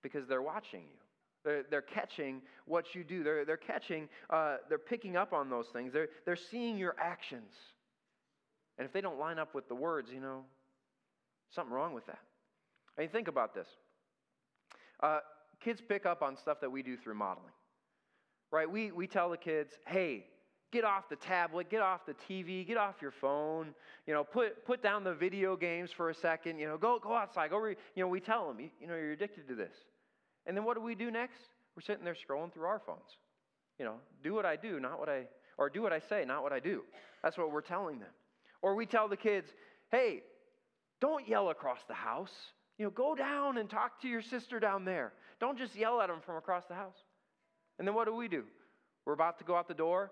[0.03, 0.97] because they're watching you.
[1.45, 3.23] They're, they're catching what you do.
[3.23, 5.93] They're, they're catching, uh, they're picking up on those things.
[5.93, 7.53] They're, they're seeing your actions.
[8.77, 10.43] And if they don't line up with the words, you know,
[11.51, 12.19] something wrong with that.
[12.97, 13.67] I mean, think about this.
[14.99, 15.19] Uh,
[15.63, 17.53] kids pick up on stuff that we do through modeling,
[18.51, 18.69] right?
[18.69, 20.25] We, we tell the kids, hey,
[20.75, 23.73] get off the tablet, get off the TV, get off your phone,
[24.05, 27.13] you know, put, put down the video games for a second, you know, go, go
[27.13, 27.77] outside, go, re-.
[27.95, 29.71] you know, we tell them, you, you know, you're addicted to this.
[30.45, 31.39] And then what do we do next?
[31.77, 33.17] We're sitting there scrolling through our phones.
[33.79, 36.43] You know, do what I do, not what I, or do what I say, not
[36.43, 36.81] what I do.
[37.23, 38.09] That's what we're telling them.
[38.61, 39.47] Or we tell the kids,
[39.91, 40.23] hey,
[40.99, 42.33] don't yell across the house.
[42.77, 45.13] You know, go down and talk to your sister down there.
[45.39, 46.97] Don't just yell at them from across the house.
[47.79, 48.43] And then what do we do?
[49.05, 50.11] We're about to go out the door.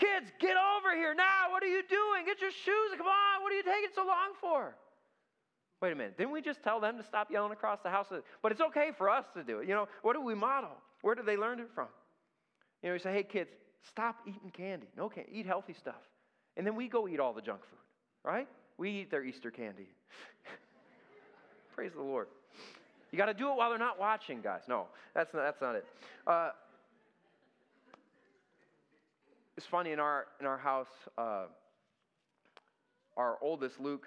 [0.00, 1.50] Kids, get over here now.
[1.50, 2.24] What are you doing?
[2.24, 2.90] Get your shoes.
[2.96, 3.42] Come on.
[3.42, 4.74] What are you taking so long for?
[5.82, 6.16] Wait a minute.
[6.16, 8.06] Didn't we just tell them to stop yelling across the house?
[8.42, 9.68] But it's okay for us to do it.
[9.68, 10.70] You know, what do we model?
[11.02, 11.88] Where did they learn it from?
[12.82, 13.50] You know, we say, hey, kids,
[13.86, 14.88] stop eating candy.
[14.96, 15.30] No candy.
[15.34, 16.00] Eat healthy stuff.
[16.56, 17.78] And then we go eat all the junk food,
[18.24, 18.48] right?
[18.78, 19.88] We eat their Easter candy.
[21.74, 22.28] Praise the Lord.
[23.12, 24.62] You got to do it while they're not watching, guys.
[24.68, 25.84] No, that's not, that's not it.
[26.26, 26.50] Uh,
[29.60, 30.88] it's funny in our in our house.
[31.18, 31.44] Uh,
[33.18, 34.06] our oldest Luke,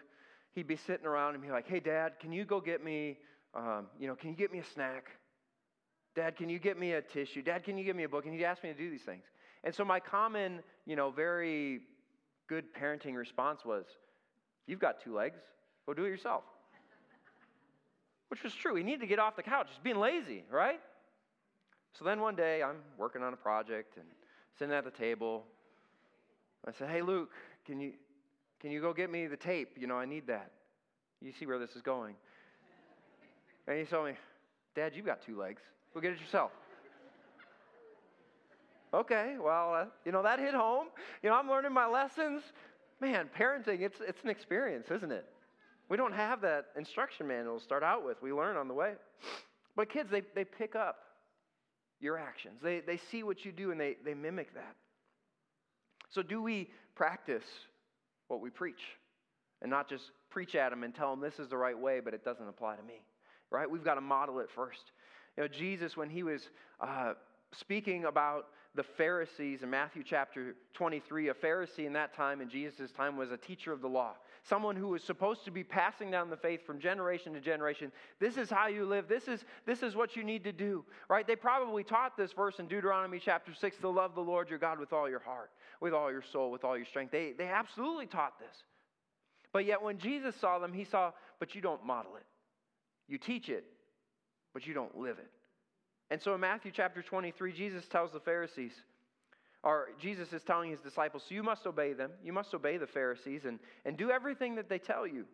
[0.56, 3.20] he'd be sitting around and be like, "Hey, Dad, can you go get me?
[3.54, 5.12] Um, you know, can you get me a snack?
[6.16, 7.44] Dad, can you get me a tissue?
[7.44, 9.26] Dad, can you get me a book?" And he'd ask me to do these things.
[9.64, 11.82] And so my common, you know, very
[12.50, 13.86] good parenting response was,
[14.66, 15.40] "You've got two legs.
[15.86, 16.46] Go do it yourself."
[18.30, 18.74] Which was true.
[18.74, 19.68] He needed to get off the couch.
[19.70, 20.80] He's being lazy, right?
[21.92, 24.08] So then one day I'm working on a project and
[24.58, 25.46] sitting at the table.
[26.68, 27.32] I said, Hey, Luke,
[27.66, 27.94] can you,
[28.60, 29.78] can you go get me the tape?
[29.80, 30.52] You know, I need that.
[31.22, 32.16] You see where this is going.
[33.68, 34.14] And he told me,
[34.76, 35.62] Dad, you've got two legs.
[35.94, 36.52] Go get it yourself.
[38.94, 40.88] okay, well, uh, you know, that hit home.
[41.22, 42.42] You know, I'm learning my lessons.
[43.00, 45.26] Man, parenting, it's, it's an experience, isn't it?
[45.90, 48.22] We don't have that instruction manual to start out with.
[48.22, 48.94] We learn on the way.
[49.76, 51.03] But kids, they, they pick up
[52.00, 52.60] your actions.
[52.62, 54.76] They, they see what you do and they, they mimic that.
[56.10, 57.44] So, do we practice
[58.28, 58.82] what we preach
[59.62, 62.14] and not just preach at them and tell them this is the right way, but
[62.14, 63.02] it doesn't apply to me?
[63.50, 63.70] Right?
[63.70, 64.92] We've got to model it first.
[65.38, 67.14] You know, Jesus, when he was uh,
[67.58, 72.92] speaking about the Pharisees in Matthew chapter 23, a Pharisee in that time, in Jesus'
[72.92, 76.30] time, was a teacher of the law someone who was supposed to be passing down
[76.30, 77.92] the faith from generation to generation.
[78.20, 79.08] This is how you live.
[79.08, 81.26] This is, this is what you need to do, right?
[81.26, 84.80] They probably taught this verse in Deuteronomy chapter 6 to love the Lord your God
[84.80, 87.12] with all your heart, with all your soul, with all your strength.
[87.12, 88.56] They, they absolutely taught this.
[89.54, 92.26] But yet, when Jesus saw them, he saw, but you don't model it.
[93.08, 93.66] You teach it,
[94.54, 95.30] but you don't live it.
[96.10, 98.74] And so in Matthew chapter 23, Jesus tells the Pharisees,
[99.64, 102.12] or Jesus is telling his disciples, so you must obey them.
[102.24, 105.26] You must obey the Pharisees and, and do everything that they tell you.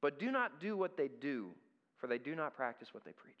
[0.00, 1.48] But do not do what they do,
[1.98, 3.34] for they do not practice what they preach.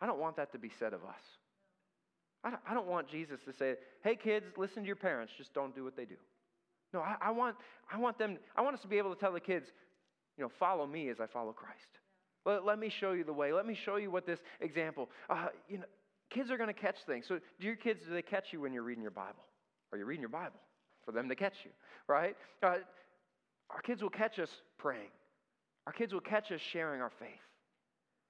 [0.00, 1.20] I don't want that to be said of us.
[2.42, 5.52] I don't, I don't want Jesus to say, hey, kids, listen to your parents, just
[5.54, 6.16] don't do what they do.
[6.92, 7.56] No, I, I, want,
[7.92, 9.66] I want them, I want us to be able to tell the kids,
[10.36, 11.80] you know, follow me as I follow Christ.
[12.44, 13.52] Let, let me show you the way.
[13.52, 15.10] Let me show you what this example.
[15.28, 15.84] Uh, you know,
[16.30, 17.26] kids are going to catch things.
[17.26, 19.44] So, do your kids, do they catch you when you're reading your Bible?
[19.92, 20.60] Are you reading your Bible
[21.04, 21.70] for them to catch you,
[22.08, 22.36] right?
[22.62, 22.76] Uh,
[23.70, 25.10] our kids will catch us praying.
[25.86, 27.28] Our kids will catch us sharing our faith.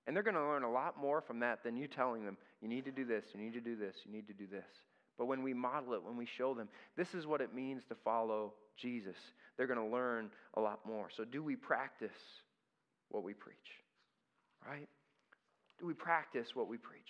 [0.07, 2.69] And they're going to learn a lot more from that than you telling them, you
[2.69, 4.67] need to do this, you need to do this, you need to do this.
[5.17, 7.95] But when we model it, when we show them, this is what it means to
[7.95, 9.17] follow Jesus,
[9.57, 11.09] they're going to learn a lot more.
[11.17, 12.11] So, do we practice
[13.11, 13.55] what we preach?
[14.67, 14.89] Right?
[15.79, 17.01] Do we practice what we preach?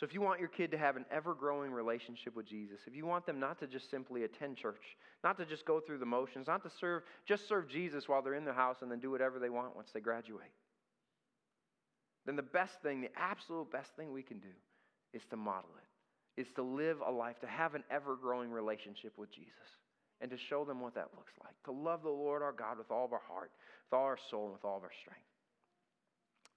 [0.00, 2.96] So, if you want your kid to have an ever growing relationship with Jesus, if
[2.96, 6.06] you want them not to just simply attend church, not to just go through the
[6.06, 9.10] motions, not to serve, just serve Jesus while they're in the house and then do
[9.10, 10.54] whatever they want once they graduate,
[12.24, 14.48] then the best thing, the absolute best thing we can do
[15.12, 19.12] is to model it, is to live a life, to have an ever growing relationship
[19.18, 19.52] with Jesus,
[20.22, 21.52] and to show them what that looks like.
[21.64, 23.50] To love the Lord our God with all of our heart,
[23.90, 25.20] with all our soul, and with all of our strength.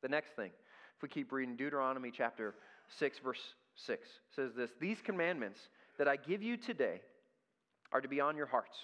[0.01, 0.51] The next thing,
[0.95, 2.55] if we keep reading Deuteronomy chapter
[2.99, 3.39] 6, verse
[3.75, 5.59] 6 says this These commandments
[5.97, 7.01] that I give you today
[7.91, 8.77] are to be on your hearts.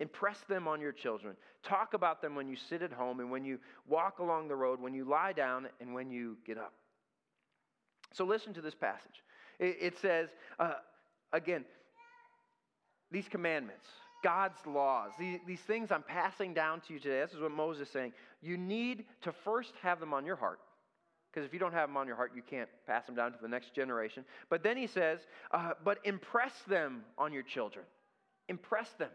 [0.00, 1.36] Impress them on your children.
[1.62, 4.80] Talk about them when you sit at home and when you walk along the road,
[4.80, 6.72] when you lie down and when you get up.
[8.12, 9.22] So listen to this passage.
[9.58, 10.74] It, it says, uh,
[11.32, 11.64] again,
[13.10, 13.86] these commandments,
[14.24, 17.20] God's laws, these, these things I'm passing down to you today.
[17.20, 18.12] This is what Moses is saying.
[18.40, 20.58] You need to first have them on your heart
[21.32, 23.38] because if you don't have them on your heart, you can't pass them down to
[23.40, 24.24] the next generation.
[24.50, 27.84] But then he says, uh, but impress them on your children.
[28.48, 29.08] Impress them.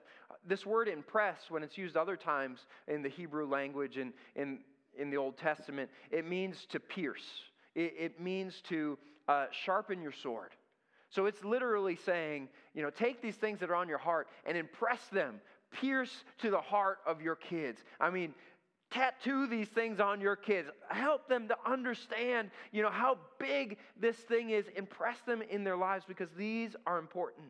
[0.47, 4.59] This word impress, when it's used other times in the Hebrew language and in,
[4.97, 7.25] in the Old Testament, it means to pierce,
[7.75, 10.51] it, it means to uh, sharpen your sword.
[11.09, 14.57] So it's literally saying, you know, take these things that are on your heart and
[14.57, 15.39] impress them,
[15.71, 17.81] pierce to the heart of your kids.
[17.99, 18.33] I mean,
[18.91, 20.69] tattoo these things on your kids.
[20.89, 24.65] Help them to understand you know how big this thing is.
[24.75, 27.47] Impress them in their lives because these are important.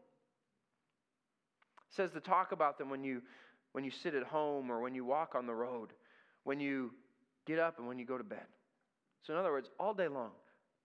[1.89, 3.21] It says to talk about them when you
[3.71, 5.93] when you sit at home or when you walk on the road
[6.43, 6.91] when you
[7.45, 8.45] get up and when you go to bed.
[9.21, 10.31] So in other words all day long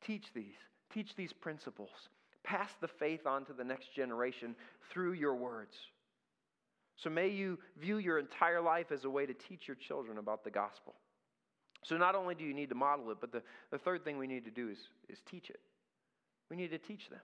[0.05, 0.57] teach these
[0.93, 1.91] teach these principles.
[2.45, 4.57] Pass the faith on to the next generation
[4.91, 5.77] through your words
[7.03, 10.45] so may you view your entire life as a way to teach your children about
[10.45, 10.95] the gospel.
[11.85, 14.29] So not only do you need to model it, but the, the third thing we
[14.29, 15.61] need to do is, is teach it.
[16.49, 17.21] We need to teach them.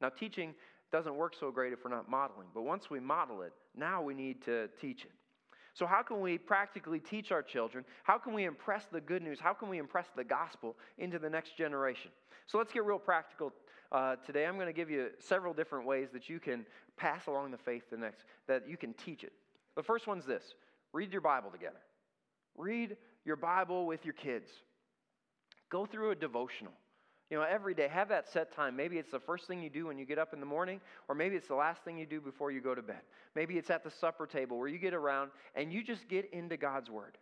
[0.00, 0.54] Now, teaching
[0.90, 4.12] doesn't work so great if we're not modeling, but once we model it, now we
[4.12, 5.12] need to teach it.
[5.74, 7.84] So, how can we practically teach our children?
[8.02, 9.38] How can we impress the good news?
[9.40, 12.10] How can we impress the gospel into the next generation?
[12.46, 13.52] So, let's get real practical
[13.94, 14.44] uh, today.
[14.44, 17.84] I'm going to give you several different ways that you can pass along the faith
[17.90, 19.32] the next, that you can teach it.
[19.76, 20.54] The first one's this
[20.92, 21.80] read your Bible together.
[22.56, 24.50] Read your Bible with your kids.
[25.70, 26.72] Go through a devotional.
[27.30, 28.76] You know, every day, have that set time.
[28.76, 31.14] Maybe it's the first thing you do when you get up in the morning, or
[31.14, 33.00] maybe it's the last thing you do before you go to bed.
[33.34, 36.56] Maybe it's at the supper table where you get around and you just get into
[36.56, 37.16] God's Word.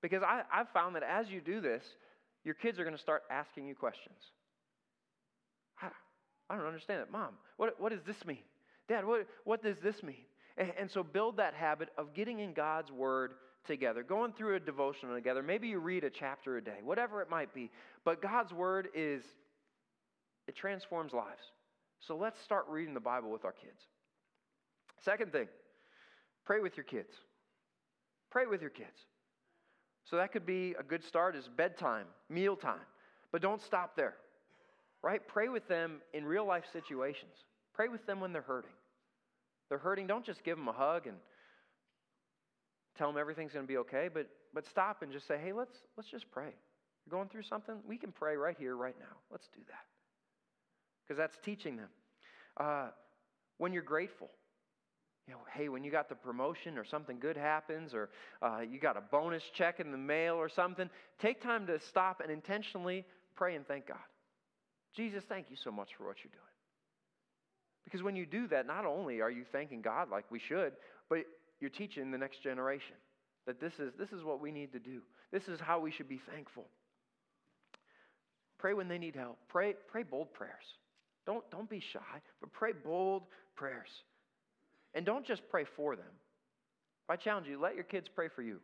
[0.00, 1.84] Because I, I've found that as you do this,
[2.44, 4.18] your kids are going to start asking you questions.
[6.50, 7.10] I, don't understand it.
[7.10, 8.42] Mom, what, what does this mean?
[8.88, 10.24] Dad, what, what does this mean?
[10.56, 13.32] And, and so build that habit of getting in God's Word
[13.68, 15.42] together, going through a devotional together.
[15.42, 17.70] Maybe you read a chapter a day, whatever it might be.
[18.04, 19.22] But God's word is,
[20.48, 21.52] it transforms lives.
[22.00, 23.82] So let's start reading the Bible with our kids.
[25.04, 25.46] Second thing,
[26.44, 27.12] pray with your kids.
[28.30, 29.06] Pray with your kids.
[30.04, 32.80] So that could be a good start is bedtime, mealtime.
[33.30, 34.14] But don't stop there.
[35.02, 35.26] Right?
[35.26, 37.32] Pray with them in real life situations.
[37.74, 38.70] Pray with them when they're hurting.
[39.68, 41.16] They're hurting, don't just give them a hug and
[42.96, 45.76] tell them everything's going to be okay, but, but stop and just say, hey, let's,
[45.96, 46.52] let's just pray.
[47.06, 47.76] You're going through something?
[47.86, 49.16] We can pray right here, right now.
[49.30, 49.84] Let's do that.
[51.06, 51.88] Because that's teaching them.
[52.56, 52.88] Uh,
[53.58, 54.28] when you're grateful,
[55.26, 58.08] you know, hey, when you got the promotion or something good happens or
[58.42, 62.20] uh, you got a bonus check in the mail or something, take time to stop
[62.20, 63.04] and intentionally
[63.36, 63.98] pray and thank God.
[64.96, 66.44] Jesus, thank you so much for what you're doing.
[67.84, 70.72] Because when you do that, not only are you thanking God like we should,
[71.08, 71.20] but
[71.60, 72.96] you're teaching the next generation
[73.46, 75.00] that this is, this is what we need to do.
[75.32, 76.66] This is how we should be thankful.
[78.58, 79.38] Pray when they need help.
[79.48, 80.52] Pray, pray bold prayers.
[81.24, 83.22] Don't, don't be shy, but pray bold
[83.56, 83.88] prayers.
[84.94, 86.06] And don't just pray for them.
[87.08, 88.58] I challenge you, let your kids pray for you.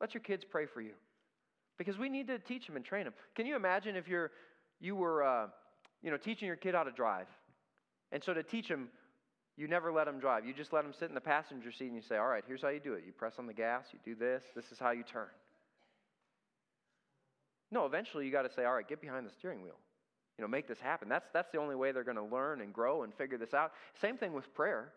[0.00, 0.92] Let your kids pray for you.
[1.78, 3.14] Because we need to teach them and train them.
[3.34, 4.30] Can you imagine if you're,
[4.80, 5.46] you were uh,
[6.02, 7.26] you know, teaching your kid how to drive?
[8.12, 8.88] And so to teach them,
[9.56, 10.46] you never let them drive.
[10.46, 12.62] You just let them sit in the passenger seat and you say, All right, here's
[12.62, 13.04] how you do it.
[13.06, 15.28] You press on the gas, you do this, this is how you turn.
[17.70, 19.78] No, eventually you got to say, All right, get behind the steering wheel.
[20.38, 21.08] You know, make this happen.
[21.08, 23.72] That's, that's the only way they're going to learn and grow and figure this out.
[24.00, 24.92] Same thing with prayer.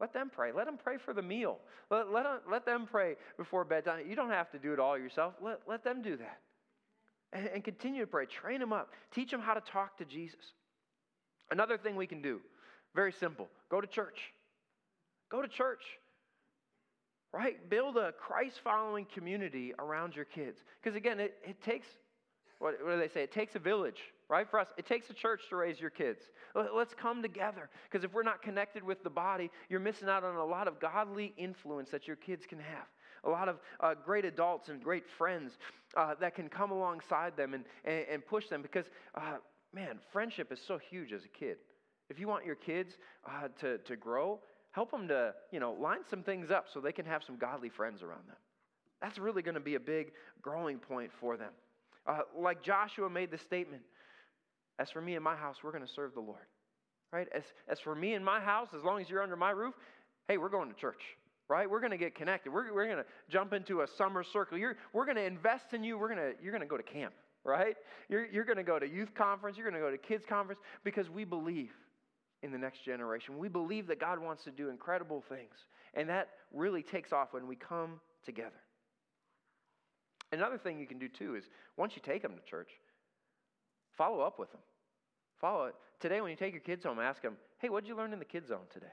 [0.00, 0.50] Let them pray.
[0.52, 1.58] Let them pray for the meal.
[1.90, 4.08] Let, let, them, let them pray before bedtime.
[4.08, 5.34] You don't have to do it all yourself.
[5.40, 6.40] Let, let them do that.
[7.32, 8.26] And, and continue to pray.
[8.26, 8.92] Train them up.
[9.14, 10.54] Teach them how to talk to Jesus.
[11.50, 12.40] Another thing we can do
[12.94, 14.32] very simple go to church.
[15.30, 15.82] Go to church.
[17.32, 17.68] Right?
[17.68, 20.60] Build a Christ following community around your kids.
[20.82, 21.86] Because again, it, it takes,
[22.58, 23.22] what, what do they say?
[23.22, 24.48] It takes a village, right?
[24.48, 26.22] For us, it takes a church to raise your kids.
[26.54, 27.68] Let's come together.
[27.84, 30.80] Because if we're not connected with the body, you're missing out on a lot of
[30.80, 32.86] godly influence that your kids can have.
[33.24, 35.58] A lot of uh, great adults and great friends
[35.96, 38.62] uh, that can come alongside them and, and, and push them.
[38.62, 39.36] Because, uh,
[39.74, 41.56] man, friendship is so huge as a kid.
[42.10, 46.00] If you want your kids uh, to, to grow, help them to, you know, line
[46.08, 48.36] some things up so they can have some godly friends around them.
[49.02, 51.52] That's really going to be a big growing point for them.
[52.06, 53.82] Uh, like Joshua made the statement,
[54.78, 56.46] as for me and my house, we're going to serve the Lord.
[57.12, 57.28] Right?
[57.34, 59.74] As, as for me and my house, as long as you're under my roof,
[60.28, 61.00] hey, we're going to church.
[61.48, 61.68] Right?
[61.68, 62.52] We're going to get connected.
[62.52, 64.58] We're, we're going to jump into a summer circle.
[64.58, 65.96] You're, we're going to invest in you.
[65.96, 67.14] We're going to, you're going to go to camp.
[67.44, 67.76] Right?
[68.08, 69.56] You're, you're going to go to youth conference.
[69.56, 71.70] You're going to go to kids conference because we believe
[72.42, 73.38] in the next generation.
[73.38, 75.54] We believe that God wants to do incredible things,
[75.94, 78.60] and that really takes off when we come together.
[80.30, 81.44] Another thing you can do too is
[81.76, 82.68] once you take them to church,
[83.96, 84.60] follow up with them.
[85.40, 85.74] Follow it.
[86.00, 88.18] Today, when you take your kids home, ask them, hey, what did you learn in
[88.18, 88.86] the kids' zone today?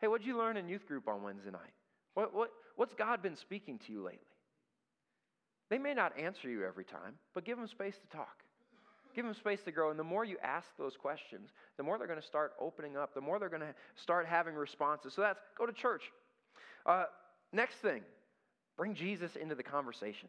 [0.00, 1.72] Hey, what did you learn in youth group on Wednesday night?
[2.16, 4.20] What, what, what's God been speaking to you lately?
[5.68, 8.42] They may not answer you every time, but give them space to talk.
[9.14, 9.90] Give them space to grow.
[9.90, 13.12] And the more you ask those questions, the more they're going to start opening up,
[13.12, 15.12] the more they're going to start having responses.
[15.12, 16.04] So that's go to church.
[16.86, 17.04] Uh,
[17.52, 18.00] next thing,
[18.78, 20.28] bring Jesus into the conversation.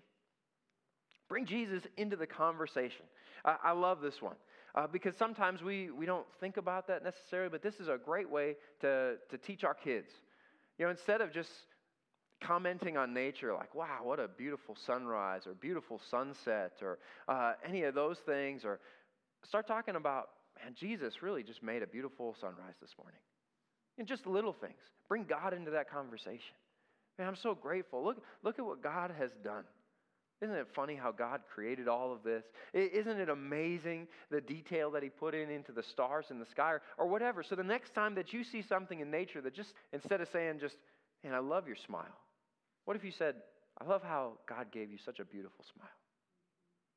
[1.29, 3.05] Bring Jesus into the conversation.
[3.45, 4.35] I, I love this one.
[4.75, 8.29] Uh, because sometimes we, we don't think about that necessarily, but this is a great
[8.29, 10.09] way to, to teach our kids.
[10.77, 11.49] You know, instead of just
[12.41, 17.83] commenting on nature, like, wow, what a beautiful sunrise or beautiful sunset or uh, any
[17.83, 18.79] of those things, or
[19.43, 20.29] start talking about,
[20.63, 23.19] man, Jesus really just made a beautiful sunrise this morning.
[23.97, 24.77] And just little things.
[25.09, 26.53] Bring God into that conversation.
[27.17, 28.03] Man, I'm so grateful.
[28.03, 29.63] Look, look at what God has done.
[30.39, 32.43] Isn't it funny how God created all of this?
[32.73, 36.73] Isn't it amazing the detail that He put in into the stars in the sky
[36.73, 37.41] or, or whatever?
[37.41, 40.59] So the next time that you see something in nature that just, instead of saying
[40.59, 40.75] just,
[41.23, 42.05] and I love your smile,
[42.87, 43.35] what if you said,
[43.81, 45.89] I love how God gave you such a beautiful smile?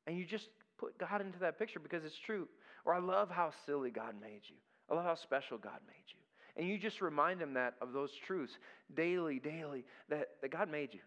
[0.07, 2.47] And you just put God into that picture because it's true.
[2.85, 4.55] Or I love how silly God made you.
[4.89, 6.21] I love how special God made you.
[6.55, 8.53] And you just remind him that of those truths
[8.95, 11.01] daily, daily, that, that God made you,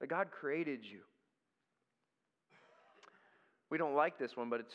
[0.00, 0.98] that God created you.
[3.70, 4.74] We don't like this one, but it's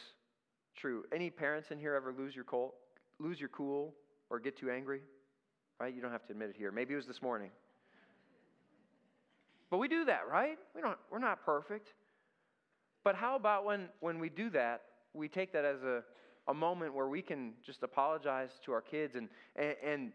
[0.76, 1.04] true.
[1.14, 2.74] Any parents in here ever lose your cool,
[3.20, 3.94] lose your cool
[4.32, 5.02] or get too angry?
[5.80, 5.94] Right?
[5.94, 6.72] You don't have to admit it here.
[6.72, 7.52] Maybe it was this morning.
[9.72, 10.60] But we do that, right?
[10.76, 11.94] We don't, we're not perfect.
[13.04, 14.82] But how about when, when we do that,
[15.14, 16.04] we take that as a,
[16.48, 20.12] a moment where we can just apologize to our kids and, and, and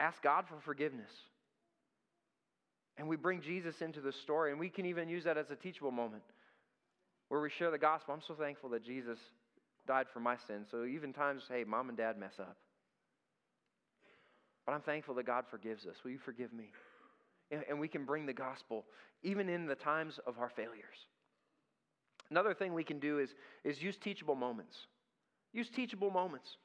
[0.00, 1.10] ask God for forgiveness.
[2.96, 5.56] And we bring Jesus into the story, and we can even use that as a
[5.56, 6.22] teachable moment
[7.28, 8.14] where we share the gospel.
[8.14, 9.18] I'm so thankful that Jesus
[9.86, 10.68] died for my sins.
[10.70, 12.56] So even times, hey, mom and dad mess up.
[14.66, 15.96] But I'm thankful that God forgives us.
[16.04, 16.70] Will you forgive me?
[17.50, 18.84] And we can bring the gospel
[19.22, 21.06] even in the times of our failures.
[22.30, 23.30] Another thing we can do is,
[23.64, 24.76] is use teachable moments.
[25.52, 26.56] Use teachable moments.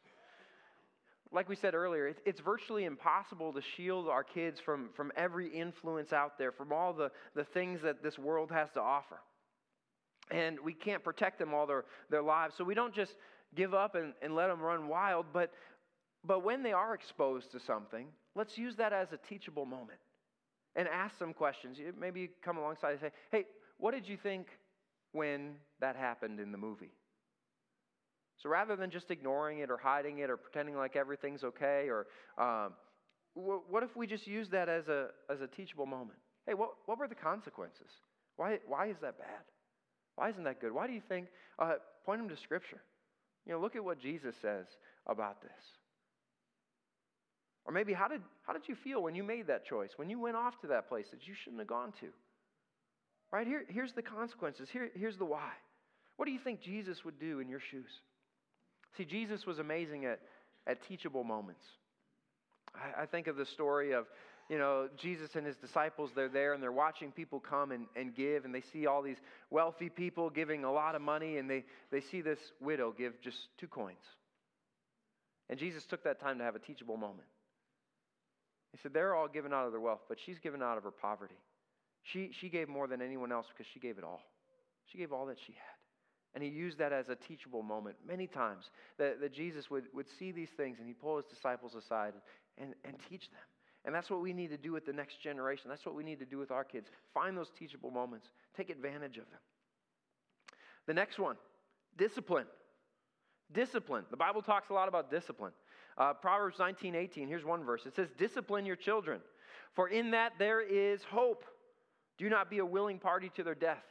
[1.31, 5.47] Like we said earlier, it, it's virtually impossible to shield our kids from, from every
[5.47, 9.19] influence out there, from all the, the things that this world has to offer.
[10.31, 12.55] And we can't protect them all their, their lives.
[12.57, 13.15] So we don't just
[13.55, 15.51] give up and, and let them run wild, but,
[16.23, 19.99] but when they are exposed to something, let's use that as a teachable moment
[20.75, 21.77] and ask some questions.
[21.99, 23.45] Maybe you come alongside and say, hey,
[23.77, 24.47] what did you think
[25.11, 26.91] when that happened in the movie?
[28.37, 32.07] So rather than just ignoring it or hiding it or pretending like everything's okay, or
[32.37, 32.73] um,
[33.35, 36.19] what if we just use that as a, as a teachable moment?
[36.45, 37.89] Hey, what, what were the consequences?
[38.35, 39.43] Why, why is that bad?
[40.15, 40.73] Why isn't that good?
[40.73, 41.27] Why do you think?
[41.57, 41.73] Uh,
[42.05, 42.81] point them to Scripture.
[43.45, 44.65] You know, look at what Jesus says
[45.07, 45.51] about this.
[47.65, 50.19] Or maybe how did, how did you feel when you made that choice, when you
[50.19, 52.07] went off to that place that you shouldn't have gone to?
[53.31, 53.47] Right?
[53.47, 54.69] Here, here's the consequences.
[54.71, 55.51] Here, here's the why.
[56.17, 57.89] What do you think Jesus would do in your shoes?
[58.97, 60.19] See, Jesus was amazing at,
[60.67, 61.63] at teachable moments.
[62.75, 64.05] I, I think of the story of
[64.49, 68.13] you know, Jesus and his disciples, they're there and they're watching people come and, and
[68.13, 69.17] give, and they see all these
[69.49, 73.37] wealthy people giving a lot of money, and they, they see this widow give just
[73.57, 74.03] two coins.
[75.49, 77.27] And Jesus took that time to have a teachable moment.
[78.73, 80.91] He said, They're all given out of their wealth, but she's given out of her
[80.91, 81.37] poverty.
[82.01, 84.21] She, she gave more than anyone else because she gave it all.
[84.91, 85.77] She gave all that she had.
[86.35, 88.65] And he used that as a teachable moment many times
[88.97, 92.13] that, that Jesus would, would see these things and he'd pull his disciples aside
[92.57, 93.39] and, and teach them.
[93.85, 95.65] And that's what we need to do with the next generation.
[95.69, 96.89] That's what we need to do with our kids.
[97.13, 99.39] Find those teachable moments, take advantage of them.
[100.87, 101.37] The next one
[101.97, 102.47] discipline.
[103.53, 104.05] Discipline.
[104.09, 105.51] The Bible talks a lot about discipline.
[105.97, 107.85] Uh, Proverbs 19 18, here's one verse.
[107.85, 109.21] It says, Discipline your children,
[109.73, 111.45] for in that there is hope.
[112.17, 113.83] Do not be a willing party to their death.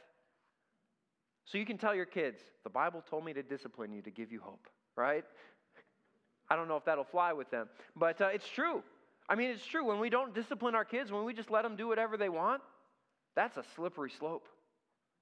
[1.45, 4.31] So you can tell your kids, the Bible told me to discipline you to give
[4.31, 5.25] you hope, right?
[6.49, 8.81] I don't know if that'll fly with them, but uh, it's true.
[9.27, 9.85] I mean, it's true.
[9.85, 12.61] When we don't discipline our kids, when we just let them do whatever they want,
[13.35, 14.47] that's a slippery slope.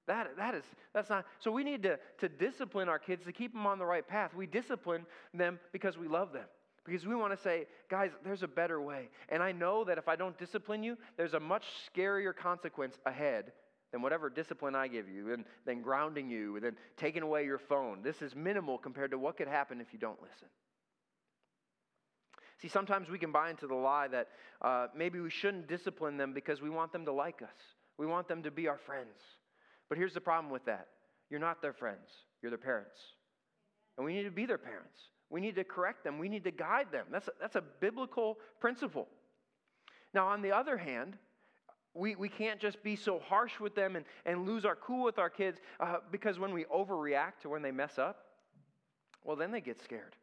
[0.08, 3.52] That, that is, that's not, so we need to, to discipline our kids to keep
[3.52, 4.34] them on the right path.
[4.34, 6.46] We discipline them because we love them.
[6.84, 9.08] Because we want to say, guys, there's a better way.
[9.28, 11.64] And I know that if I don't discipline you, there's a much
[11.94, 13.52] scarier consequence ahead
[13.92, 17.58] than whatever discipline I give you, and then grounding you, and then taking away your
[17.58, 18.02] phone.
[18.02, 20.48] This is minimal compared to what could happen if you don't listen.
[22.60, 24.28] See, sometimes we can buy into the lie that
[24.62, 27.48] uh, maybe we shouldn't discipline them because we want them to like us.
[27.98, 29.18] We want them to be our friends.
[29.88, 30.88] But here's the problem with that
[31.28, 32.08] you're not their friends,
[32.40, 32.98] you're their parents.
[33.96, 34.98] And we need to be their parents.
[35.32, 37.06] We need to correct them, we need to guide them.
[37.10, 39.08] That's a, that's a biblical principle.
[40.12, 41.16] Now, on the other hand,
[41.94, 45.18] we, we can't just be so harsh with them and, and lose our cool with
[45.18, 48.26] our kids uh, because when we overreact to when they mess up,
[49.24, 50.16] well, then they get scared.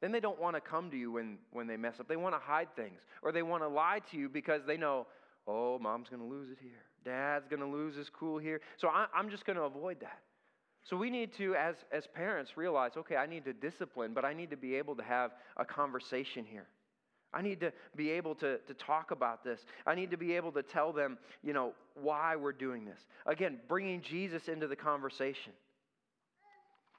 [0.00, 2.08] Then they don't want to come to you when, when they mess up.
[2.08, 5.06] They want to hide things or they want to lie to you because they know,
[5.46, 6.84] oh, mom's going to lose it here.
[7.04, 8.62] Dad's going to lose his cool here.
[8.78, 10.20] So I, I'm just going to avoid that.
[10.84, 14.32] So we need to, as, as parents, realize okay, I need to discipline, but I
[14.32, 16.66] need to be able to have a conversation here.
[17.32, 19.60] I need to be able to, to talk about this.
[19.86, 23.00] I need to be able to tell them, you know, why we're doing this.
[23.24, 25.52] Again, bringing Jesus into the conversation.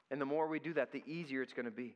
[0.10, 1.96] And the more we do that, the easier it's going to be.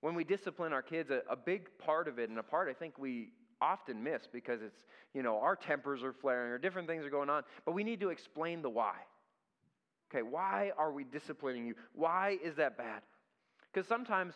[0.00, 2.74] When we discipline our kids, a, a big part of it, and a part I
[2.74, 3.30] think we
[3.60, 4.84] often miss because it's,
[5.14, 8.00] you know, our tempers are flaring or different things are going on, but we need
[8.00, 8.94] to explain the why.
[10.14, 11.74] Okay, why are we disciplining you?
[11.92, 13.02] Why is that bad?
[13.72, 14.34] Because sometimes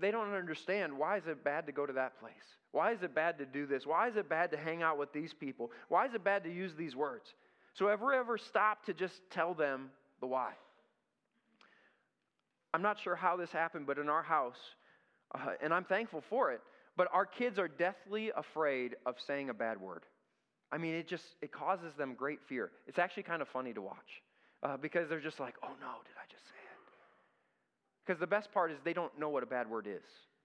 [0.00, 2.34] they don't understand why is it bad to go to that place?
[2.72, 3.86] Why is it bad to do this?
[3.86, 5.70] Why is it bad to hang out with these people?
[5.88, 7.32] Why is it bad to use these words?
[7.72, 9.90] So we ever stopped to just tell them
[10.20, 10.52] the why?
[12.74, 14.58] I'm not sure how this happened, but in our house,
[15.34, 16.60] uh, and I'm thankful for it,
[16.98, 20.02] but our kids are deathly afraid of saying a bad word.
[20.70, 22.72] I mean, it just it causes them great fear.
[22.86, 24.22] It's actually kind of funny to watch
[24.62, 26.78] uh, because they're just like, "Oh no, did I just say it?"
[28.04, 30.02] Because the best part is they don't know what a bad word is.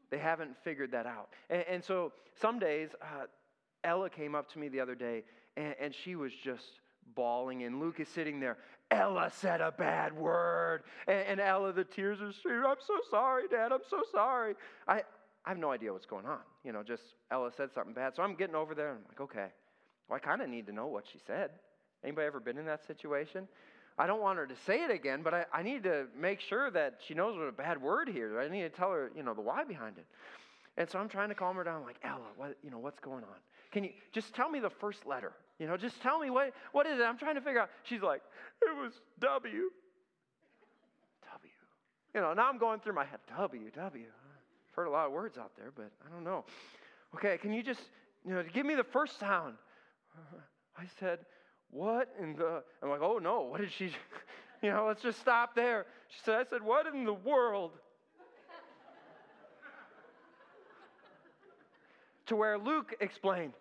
[0.10, 1.30] They haven't figured that out.
[1.50, 3.26] And, and so some days, uh,
[3.84, 5.24] Ella came up to me the other day,
[5.58, 6.66] and, and she was just
[7.16, 8.58] bawling, and Luke is sitting there.
[8.92, 12.66] Ella said a bad word, and, and Ella, the tears are streaming.
[12.66, 13.72] I'm so sorry, Dad.
[13.72, 14.56] I'm so sorry.
[14.88, 15.02] I
[15.46, 16.40] I have no idea what's going on.
[16.64, 18.16] You know, just Ella said something bad.
[18.16, 19.48] So I'm getting over there, and I'm like, okay.
[20.08, 21.52] Well, I kind of need to know what she said.
[22.04, 23.48] Anybody ever been in that situation?
[23.98, 26.72] I don't want her to say it again, but I, I need to make sure
[26.72, 28.40] that she knows what a bad word here.
[28.40, 30.06] I need to tell her, you know, the why behind it.
[30.78, 33.24] And so I'm trying to calm her down, like, Ella, what, you know, what's going
[33.24, 33.38] on?
[33.72, 35.34] Can you just tell me the first letter?
[35.60, 37.04] You know, just tell me what, what is it?
[37.04, 37.70] I'm trying to figure out.
[37.84, 38.22] She's like,
[38.62, 39.52] it was W.
[39.52, 39.70] W.
[42.16, 44.06] You know, now I'm going through my head, W, W.
[44.06, 46.46] I've heard a lot of words out there, but I don't know.
[47.16, 47.82] Okay, can you just,
[48.26, 49.56] you know, give me the first sound?
[50.78, 51.20] I said,
[51.74, 53.86] what in the, I'm like, oh no, what did she,
[54.62, 55.86] you know, let's just stop there.
[56.10, 57.72] She said, I said, what in the world?
[62.28, 63.54] to where Luke explained,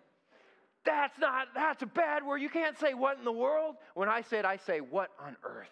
[0.85, 2.41] that's not, that's a bad word.
[2.41, 3.75] You can't say what in the world.
[3.93, 5.67] When I said, I say, what on earth?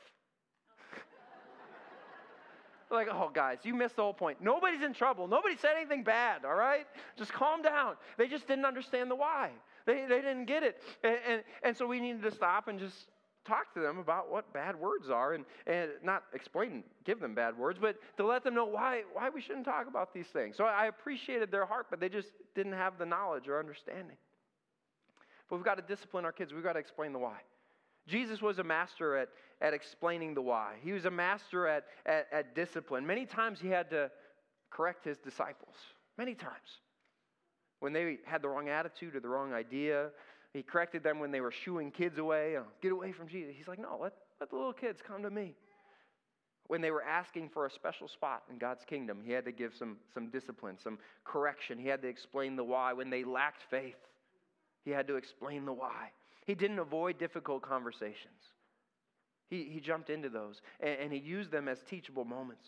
[2.90, 4.42] like, oh, guys, you missed the whole point.
[4.42, 5.28] Nobody's in trouble.
[5.28, 6.88] Nobody said anything bad, all right?
[7.18, 7.96] Just calm down.
[8.18, 9.52] They just didn't understand the why.
[9.86, 10.82] They, they didn't get it.
[11.04, 13.08] And, and, and so we needed to stop and just
[13.46, 17.58] talk to them about what bad words are and, and not explain, give them bad
[17.58, 20.56] words, but to let them know why, why we shouldn't talk about these things.
[20.56, 24.18] So I appreciated their heart, but they just didn't have the knowledge or understanding.
[25.50, 27.40] But we've got to discipline our kids, we've got to explain the why.
[28.08, 29.30] Jesus was a master at,
[29.62, 30.74] at explaining the why.
[30.82, 33.06] He was a master at, at, at discipline.
[33.06, 34.12] Many times he had to
[34.70, 35.76] correct his disciples.
[36.18, 36.80] Many times
[37.82, 40.10] when they had the wrong attitude or the wrong idea.
[40.54, 42.56] He corrected them when they were shooing kids away.
[42.58, 43.54] Oh, Get away from Jesus.
[43.58, 45.56] He's like, no, let, let the little kids come to me.
[46.68, 49.74] When they were asking for a special spot in God's kingdom, he had to give
[49.78, 51.78] some, some discipline, some correction.
[51.78, 52.94] He had to explain the why.
[52.94, 53.98] When they lacked faith,
[54.86, 56.12] he had to explain the why.
[56.46, 58.54] He didn't avoid difficult conversations.
[59.50, 62.68] He, he jumped into those and, and he used them as teachable moments.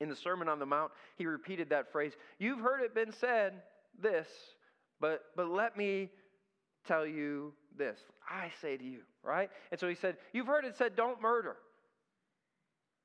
[0.00, 3.54] In the Sermon on the Mount, he repeated that phrase You've heard it been said,
[4.02, 4.28] this,
[5.00, 6.10] but, but let me
[6.86, 7.98] tell you this.
[8.28, 9.50] I say to you, right?
[9.70, 11.56] And so he said, You've heard it said, don't murder.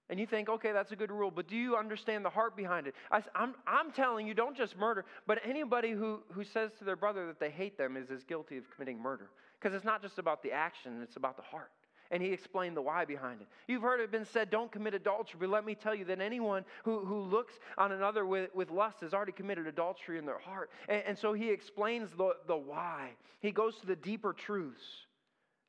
[0.09, 2.87] And you think, okay, that's a good rule, but do you understand the heart behind
[2.87, 2.95] it?
[3.11, 6.95] I, am I'm telling you, don't just murder, but anybody who, who says to their
[6.95, 9.29] brother that they hate them is as guilty of committing murder.
[9.59, 11.69] Because it's not just about the action, it's about the heart
[12.11, 13.47] and he explained the why behind it.
[13.67, 16.65] You've heard it been said, don't commit adultery, but let me tell you that anyone
[16.83, 20.71] who, who looks on another with, with lust has already committed adultery in their heart.
[20.87, 23.11] And, and so he explains the, the why.
[23.41, 24.83] He goes to the deeper truths.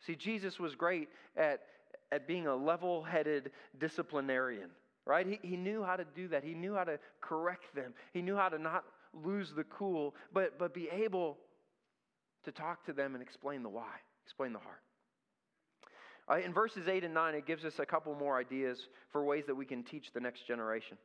[0.06, 1.60] See, Jesus was great at,
[2.10, 4.70] at being a level headed disciplinarian,
[5.06, 5.26] right?
[5.26, 6.42] He, he knew how to do that.
[6.42, 7.92] He knew how to correct them.
[8.14, 11.36] He knew how to not lose the cool, but, but be able
[12.44, 13.92] to talk to them and explain the why,
[14.24, 14.80] explain the heart.
[16.30, 19.44] Uh, in verses 8 and 9, it gives us a couple more ideas for ways
[19.46, 20.96] that we can teach the next generation.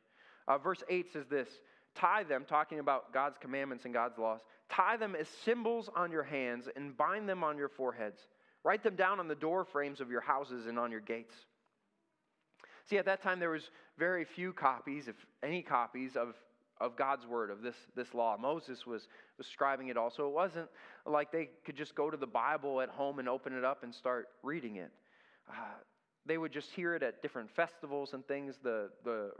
[0.46, 1.48] Uh, verse 8 says this
[1.96, 6.22] Tie them, talking about God's commandments and God's laws, tie them as symbols on your
[6.22, 8.18] hands and bind them on your foreheads.
[8.62, 11.34] Write them down on the door frames of your houses and on your gates.
[12.88, 16.34] See, at that time, there was very few copies, if any copies, of,
[16.80, 18.36] of God's word, of this, this law.
[18.38, 19.08] Moses was,
[19.38, 20.10] was scribing it all.
[20.10, 20.68] So It wasn't
[21.04, 23.92] like they could just go to the Bible at home and open it up and
[23.92, 24.92] start reading it.
[25.48, 25.52] Uh,
[26.26, 29.30] they would just hear it at different festivals and things, the, the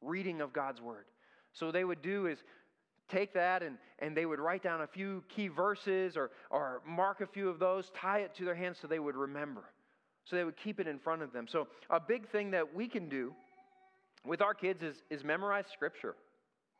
[0.00, 1.04] reading of God's word.
[1.52, 2.38] So they would do is
[3.08, 7.20] take that and, and they would write down a few key verses or, or mark
[7.20, 9.64] a few of those, tie it to their hands so they would remember.
[10.24, 11.46] So they would keep it in front of them.
[11.48, 13.32] So a big thing that we can do
[14.24, 16.16] with our kids is, is memorize scripture.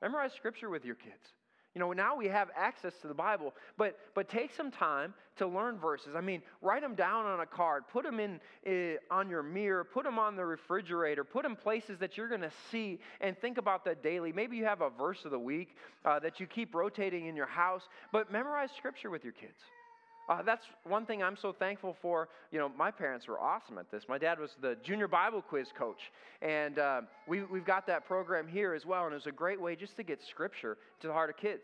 [0.03, 1.33] Memorize scripture with your kids.
[1.77, 5.47] You know, now we have access to the Bible, but, but take some time to
[5.47, 6.16] learn verses.
[6.16, 9.85] I mean, write them down on a card, put them in uh, on your mirror,
[9.85, 13.59] put them on the refrigerator, put them places that you're going to see and think
[13.59, 14.33] about that daily.
[14.33, 17.45] Maybe you have a verse of the week uh, that you keep rotating in your
[17.45, 19.61] house, but memorize scripture with your kids.
[20.29, 22.29] Uh, that's one thing I'm so thankful for.
[22.51, 24.05] You know, my parents were awesome at this.
[24.09, 26.11] My dad was the junior Bible quiz coach,
[26.43, 29.05] and uh, we, we've got that program here as well.
[29.05, 31.62] And it was a great way just to get scripture to the heart of kids.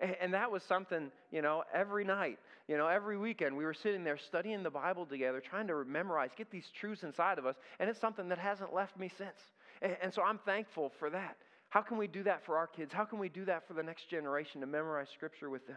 [0.00, 3.74] And, and that was something, you know, every night, you know, every weekend we were
[3.74, 7.56] sitting there studying the Bible together, trying to memorize, get these truths inside of us.
[7.78, 9.38] And it's something that hasn't left me since.
[9.82, 11.36] And, and so I'm thankful for that.
[11.68, 12.92] How can we do that for our kids?
[12.94, 15.76] How can we do that for the next generation to memorize scripture with them?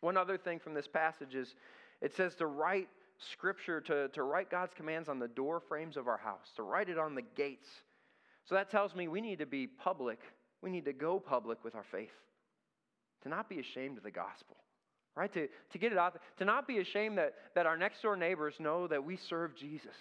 [0.00, 1.54] One other thing from this passage is
[2.00, 2.88] it says to write
[3.18, 6.88] scripture, to, to write God's commands on the door frames of our house, to write
[6.88, 7.68] it on the gates.
[8.44, 10.20] So that tells me we need to be public.
[10.62, 12.14] We need to go public with our faith,
[13.22, 14.56] to not be ashamed of the gospel,
[15.16, 15.32] right?
[15.32, 18.54] To, to get it out, to not be ashamed that, that our next door neighbors
[18.58, 19.96] know that we serve Jesus.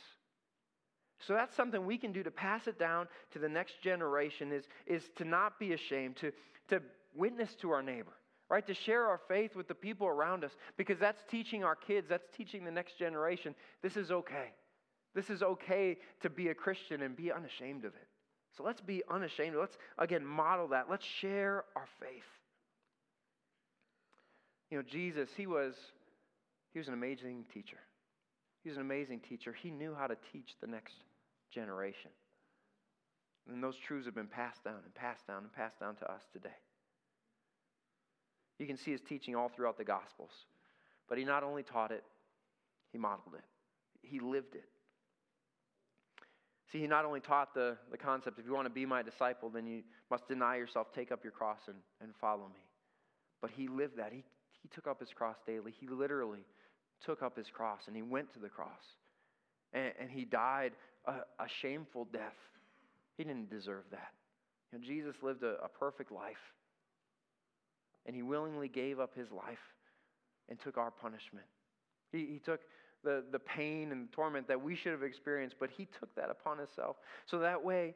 [1.19, 4.65] So that's something we can do to pass it down to the next generation is,
[4.85, 6.31] is to not be ashamed, to,
[6.69, 6.81] to
[7.15, 8.13] witness to our neighbor
[8.49, 8.65] right?
[8.67, 12.27] To share our faith with the people around us because that's teaching our kids, that's
[12.35, 14.53] teaching the next generation this is okay.
[15.13, 18.07] This is okay to be a Christian and be unashamed of it.
[18.55, 19.55] So let's be unashamed.
[19.55, 20.89] Let's, again, model that.
[20.89, 22.23] Let's share our faith.
[24.69, 25.75] You know, Jesus, he was,
[26.73, 27.77] he was an amazing teacher.
[28.63, 29.53] He was an amazing teacher.
[29.53, 30.95] He knew how to teach the next
[31.51, 32.11] generation.
[33.49, 36.21] And those truths have been passed down and passed down and passed down to us
[36.33, 36.49] today.
[38.59, 40.31] You can see his teaching all throughout the Gospels.
[41.07, 42.03] But he not only taught it,
[42.91, 43.43] he modeled it,
[44.01, 44.65] he lived it.
[46.71, 49.49] See, he not only taught the, the concept if you want to be my disciple,
[49.49, 52.61] then you must deny yourself, take up your cross, and, and follow me.
[53.41, 54.11] But he lived that.
[54.11, 54.23] He,
[54.61, 55.73] he took up his cross daily.
[55.79, 56.45] He literally
[57.05, 58.95] took up his cross and he went to the cross.
[59.71, 60.73] And, and he died
[61.05, 62.35] a, a, shameful death.
[63.17, 64.11] He didn't deserve that.
[64.71, 66.35] You know, Jesus lived a, a perfect life
[68.07, 69.75] and he willingly gave up his life
[70.49, 71.45] and took our punishment.
[72.11, 72.61] He, he took
[73.03, 76.29] the, the pain and the torment that we should have experienced, but he took that
[76.29, 76.95] upon himself.
[77.25, 77.93] So that way,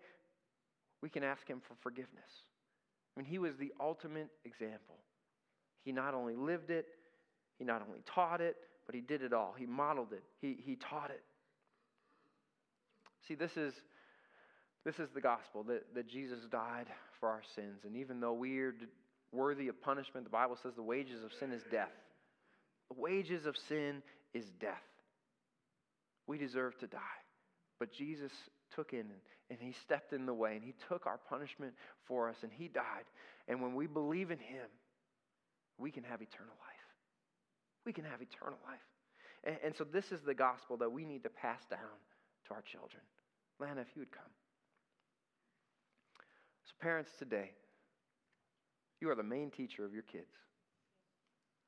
[1.01, 2.30] we can ask him for forgiveness.
[3.16, 4.97] I mean, he was the ultimate example.
[5.84, 6.86] He not only lived it,
[7.57, 8.55] he not only taught it,
[8.86, 9.55] but he did it all.
[9.57, 11.24] He modeled it, he, he taught it.
[13.28, 13.74] See, this is,
[14.84, 16.88] this is the gospel that, that Jesus died
[17.20, 17.82] for our sins.
[17.86, 18.74] And even though we are
[19.32, 20.25] worthy of punishment.
[20.25, 21.91] The Bible says the wages of sin is death.
[22.89, 24.01] The wages of sin
[24.34, 24.84] is death.
[26.27, 26.99] We deserve to die.
[27.79, 28.32] But Jesus
[28.75, 29.05] took in
[29.49, 31.73] and he stepped in the way and he took our punishment
[32.05, 33.05] for us and he died.
[33.47, 34.67] And when we believe in him,
[35.77, 36.71] we can have eternal life.
[37.86, 38.79] We can have eternal life.
[39.43, 41.97] And, and so this is the gospel that we need to pass down
[42.47, 43.01] to our children.
[43.59, 44.32] Lana, if you would come.
[46.65, 47.51] So, parents, today,
[49.01, 50.31] you are the main teacher of your kids.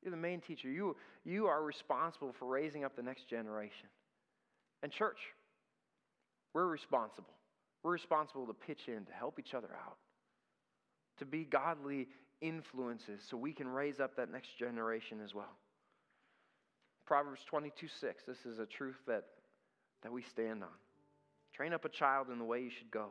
[0.01, 0.69] You're the main teacher.
[0.69, 3.88] You, you are responsible for raising up the next generation.
[4.84, 5.19] And, church,
[6.53, 7.34] we're responsible.
[7.81, 9.97] We're responsible to pitch in, to help each other out,
[11.19, 12.07] to be godly
[12.41, 15.57] influences so we can raise up that next generation as well.
[17.05, 19.23] Proverbs 22 6, this is a truth that,
[20.03, 20.69] that we stand on.
[21.53, 23.07] Train up a child in the way he should go,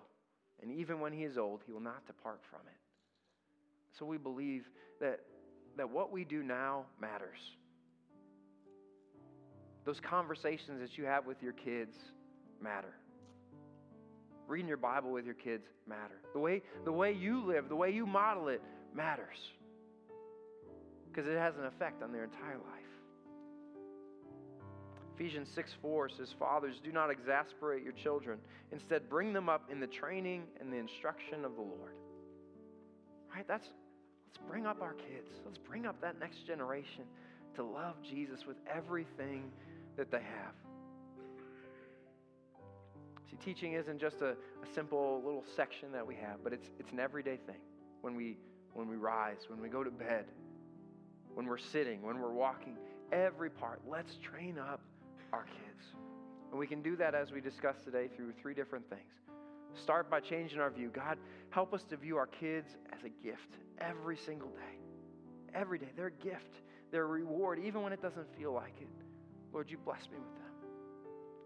[0.61, 2.82] and even when he is old, he will not depart from it.
[3.99, 4.65] So we believe
[5.01, 5.21] that,
[5.77, 7.39] that what we do now matters.
[9.85, 11.97] Those conversations that you have with your kids
[12.61, 12.95] matter.
[14.47, 16.21] Reading your Bible with your kids matter.
[16.33, 18.63] The way, the way you live, the way you model it
[18.95, 19.37] matters.
[21.09, 22.83] Because it has an effect on their entire life.
[25.15, 28.39] Ephesians 6 4 says, Fathers, do not exasperate your children.
[28.73, 31.95] Instead, bring them up in the training and the instruction of the Lord.
[33.35, 33.47] Right?
[33.47, 33.67] That's,
[34.35, 35.41] Let's bring up our kids.
[35.45, 37.05] Let's bring up that next generation
[37.55, 39.51] to love Jesus with everything
[39.97, 40.55] that they have.
[43.31, 46.93] See, teaching isn't just a, a simple little section that we have, but it's, it's
[46.93, 47.61] an everyday thing.
[48.01, 48.39] When we,
[48.73, 50.25] when we rise, when we go to bed,
[51.35, 52.77] when we're sitting, when we're walking,
[53.11, 53.81] every part.
[53.87, 54.81] Let's train up
[55.33, 55.95] our kids.
[56.51, 59.01] And we can do that as we discussed today through three different things.
[59.75, 60.91] Start by changing our view.
[60.93, 61.17] God,
[61.53, 65.55] help us to view our kids as a gift every single day.
[65.55, 65.89] Every day.
[65.95, 68.89] They're a gift, they're a reward, even when it doesn't feel like it.
[69.53, 70.51] Lord, you bless me with them.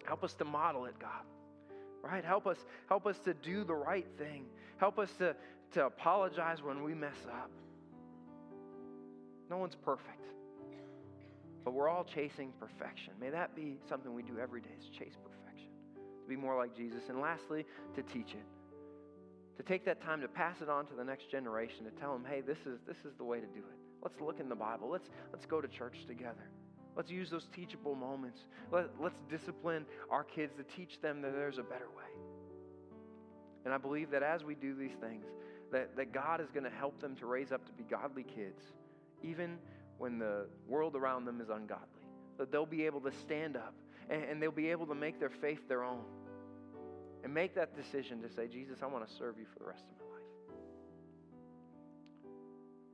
[0.07, 1.25] Help us to model it, God.
[2.03, 2.25] Right?
[2.25, 2.57] Help us,
[2.89, 4.45] help us to do the right thing.
[4.79, 5.35] Help us to,
[5.73, 7.51] to apologize when we mess up.
[9.51, 10.23] No one's perfect.
[11.65, 13.13] But we're all chasing perfection.
[13.21, 15.71] May that be something we do every day is chase perfection.
[16.23, 17.03] To be more like Jesus.
[17.09, 18.56] And lastly, to teach it
[19.57, 22.25] to take that time to pass it on to the next generation, to tell them,
[22.29, 23.79] hey, this is, this is the way to do it.
[24.03, 24.91] Let's look in the Bible.
[24.91, 26.51] Let's, let's go to church together.
[26.95, 28.41] Let's use those teachable moments.
[28.71, 32.23] Let, let's discipline our kids to teach them that there's a better way.
[33.65, 35.25] And I believe that as we do these things,
[35.73, 38.63] that, that God is going to help them to raise up to be godly kids,
[39.23, 39.59] even
[39.99, 41.87] when the world around them is ungodly.
[42.39, 43.75] That they'll be able to stand up
[44.09, 46.05] and, and they'll be able to make their faith their own
[47.27, 49.83] and make that decision to say, Jesus, I want to serve you for the rest
[49.83, 50.23] of my life.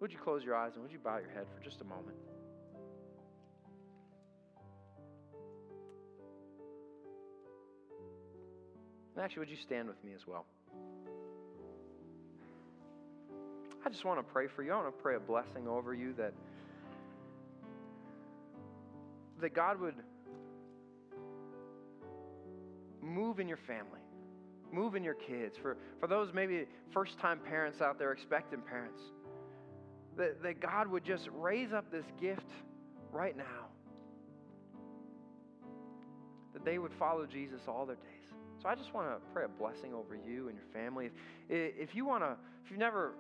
[0.01, 2.17] Would you close your eyes and would you bow your head for just a moment?
[9.15, 10.47] And actually, would you stand with me as well?
[13.85, 14.73] I just want to pray for you.
[14.73, 16.33] I want to pray a blessing over you that
[19.43, 19.97] that God would
[23.03, 24.01] move in your family,
[24.73, 25.57] move in your kids.
[25.61, 29.01] For, for those maybe first time parents out there, expectant parents,
[30.17, 32.51] that, that God would just raise up this gift
[33.13, 33.69] right now,
[36.53, 38.07] that they would follow Jesus all their days.
[38.63, 41.07] So I just want to pray a blessing over you and your family.
[41.49, 43.15] If, if you want to, if you've never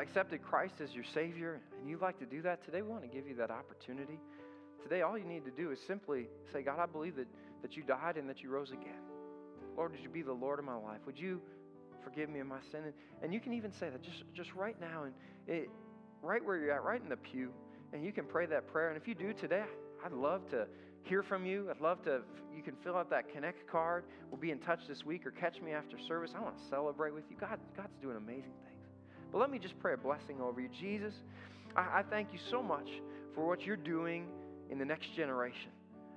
[0.00, 3.08] accepted Christ as your Savior and you'd like to do that today, we want to
[3.08, 4.18] give you that opportunity.
[4.82, 7.26] Today, all you need to do is simply say, God, I believe that,
[7.62, 9.02] that you died and that you rose again.
[9.78, 10.98] Lord, would you be the Lord of my life?
[11.06, 11.40] Would you
[12.02, 12.80] forgive me of my sin?
[13.22, 15.14] And you can even say that just, just right now, and
[15.46, 15.70] it,
[16.20, 17.52] right where you're at, right in the pew,
[17.92, 18.88] and you can pray that prayer.
[18.88, 19.62] And if you do today,
[20.04, 20.66] I'd love to
[21.04, 21.68] hear from you.
[21.70, 22.22] I'd love to,
[22.54, 24.02] you can fill out that Connect card.
[24.32, 26.32] We'll be in touch this week or catch me after service.
[26.36, 27.36] I want to celebrate with you.
[27.38, 28.84] God, God's doing amazing things.
[29.30, 30.68] But let me just pray a blessing over you.
[30.68, 31.14] Jesus,
[31.76, 32.88] I, I thank you so much
[33.32, 34.26] for what you're doing
[34.70, 35.70] in the next generation.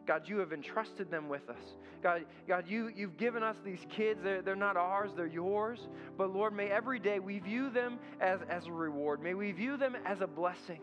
[0.07, 1.63] God, you have entrusted them with us.
[2.01, 4.19] God, God you, you've given us these kids.
[4.23, 5.87] They're, they're not ours, they're yours.
[6.17, 9.21] But Lord, may every day we view them as, as a reward.
[9.21, 10.81] May we view them as a blessing.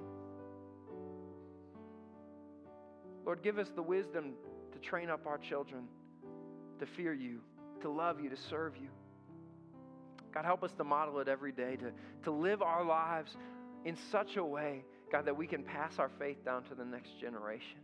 [3.27, 4.35] Lord, give us the wisdom
[4.73, 5.89] to train up our children
[6.79, 7.41] to fear you,
[7.83, 8.89] to love you, to serve you.
[10.33, 11.93] God, help us to model it every day, to,
[12.25, 13.37] to live our lives
[13.85, 17.19] in such a way, God, that we can pass our faith down to the next
[17.21, 17.79] generation.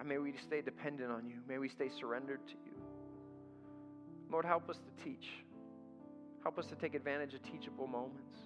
[0.00, 1.34] God, may we stay dependent on you.
[1.46, 2.72] May we stay surrendered to you.
[4.32, 5.26] Lord, help us to teach.
[6.42, 8.38] Help us to take advantage of teachable moments.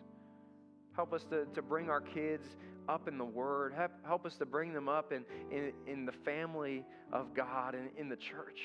[0.96, 2.44] Help us to, to bring our kids
[2.88, 3.72] up in the Word.
[3.72, 7.88] Help, help us to bring them up in, in, in the family of God and
[7.96, 8.58] in the church.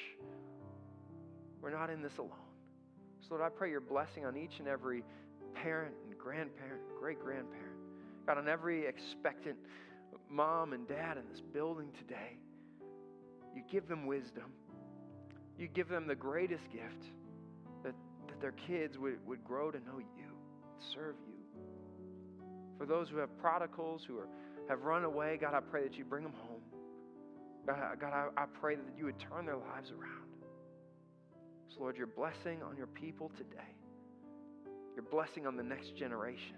[1.61, 2.31] We're not in this alone.
[3.21, 5.03] So, Lord, I pray your blessing on each and every
[5.53, 7.75] parent and grandparent, great grandparent.
[8.25, 9.57] God, on every expectant
[10.27, 12.39] mom and dad in this building today.
[13.55, 14.51] You give them wisdom.
[15.57, 17.03] You give them the greatest gift
[17.83, 17.93] that,
[18.27, 20.31] that their kids would, would grow to know you,
[20.93, 21.33] serve you.
[22.77, 24.27] For those who have prodigals, who are,
[24.69, 26.61] have run away, God, I pray that you bring them home.
[27.67, 30.29] God, God I, I pray that you would turn their lives around.
[31.73, 33.75] So, Lord, your blessing on your people today,
[34.95, 36.55] your blessing on the next generation.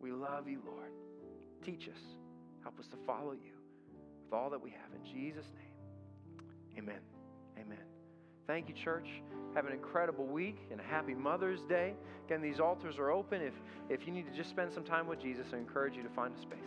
[0.00, 0.92] We love you, Lord.
[1.64, 2.00] Teach us.
[2.62, 3.59] Help us to follow you
[4.30, 4.88] with all that we have.
[4.94, 7.00] In Jesus' name, amen.
[7.58, 7.78] Amen.
[8.46, 9.06] Thank you, church.
[9.54, 11.94] Have an incredible week and a happy Mother's Day.
[12.26, 13.42] Again, these altars are open.
[13.42, 13.54] If,
[13.88, 16.34] if you need to just spend some time with Jesus, I encourage you to find
[16.36, 16.58] a space.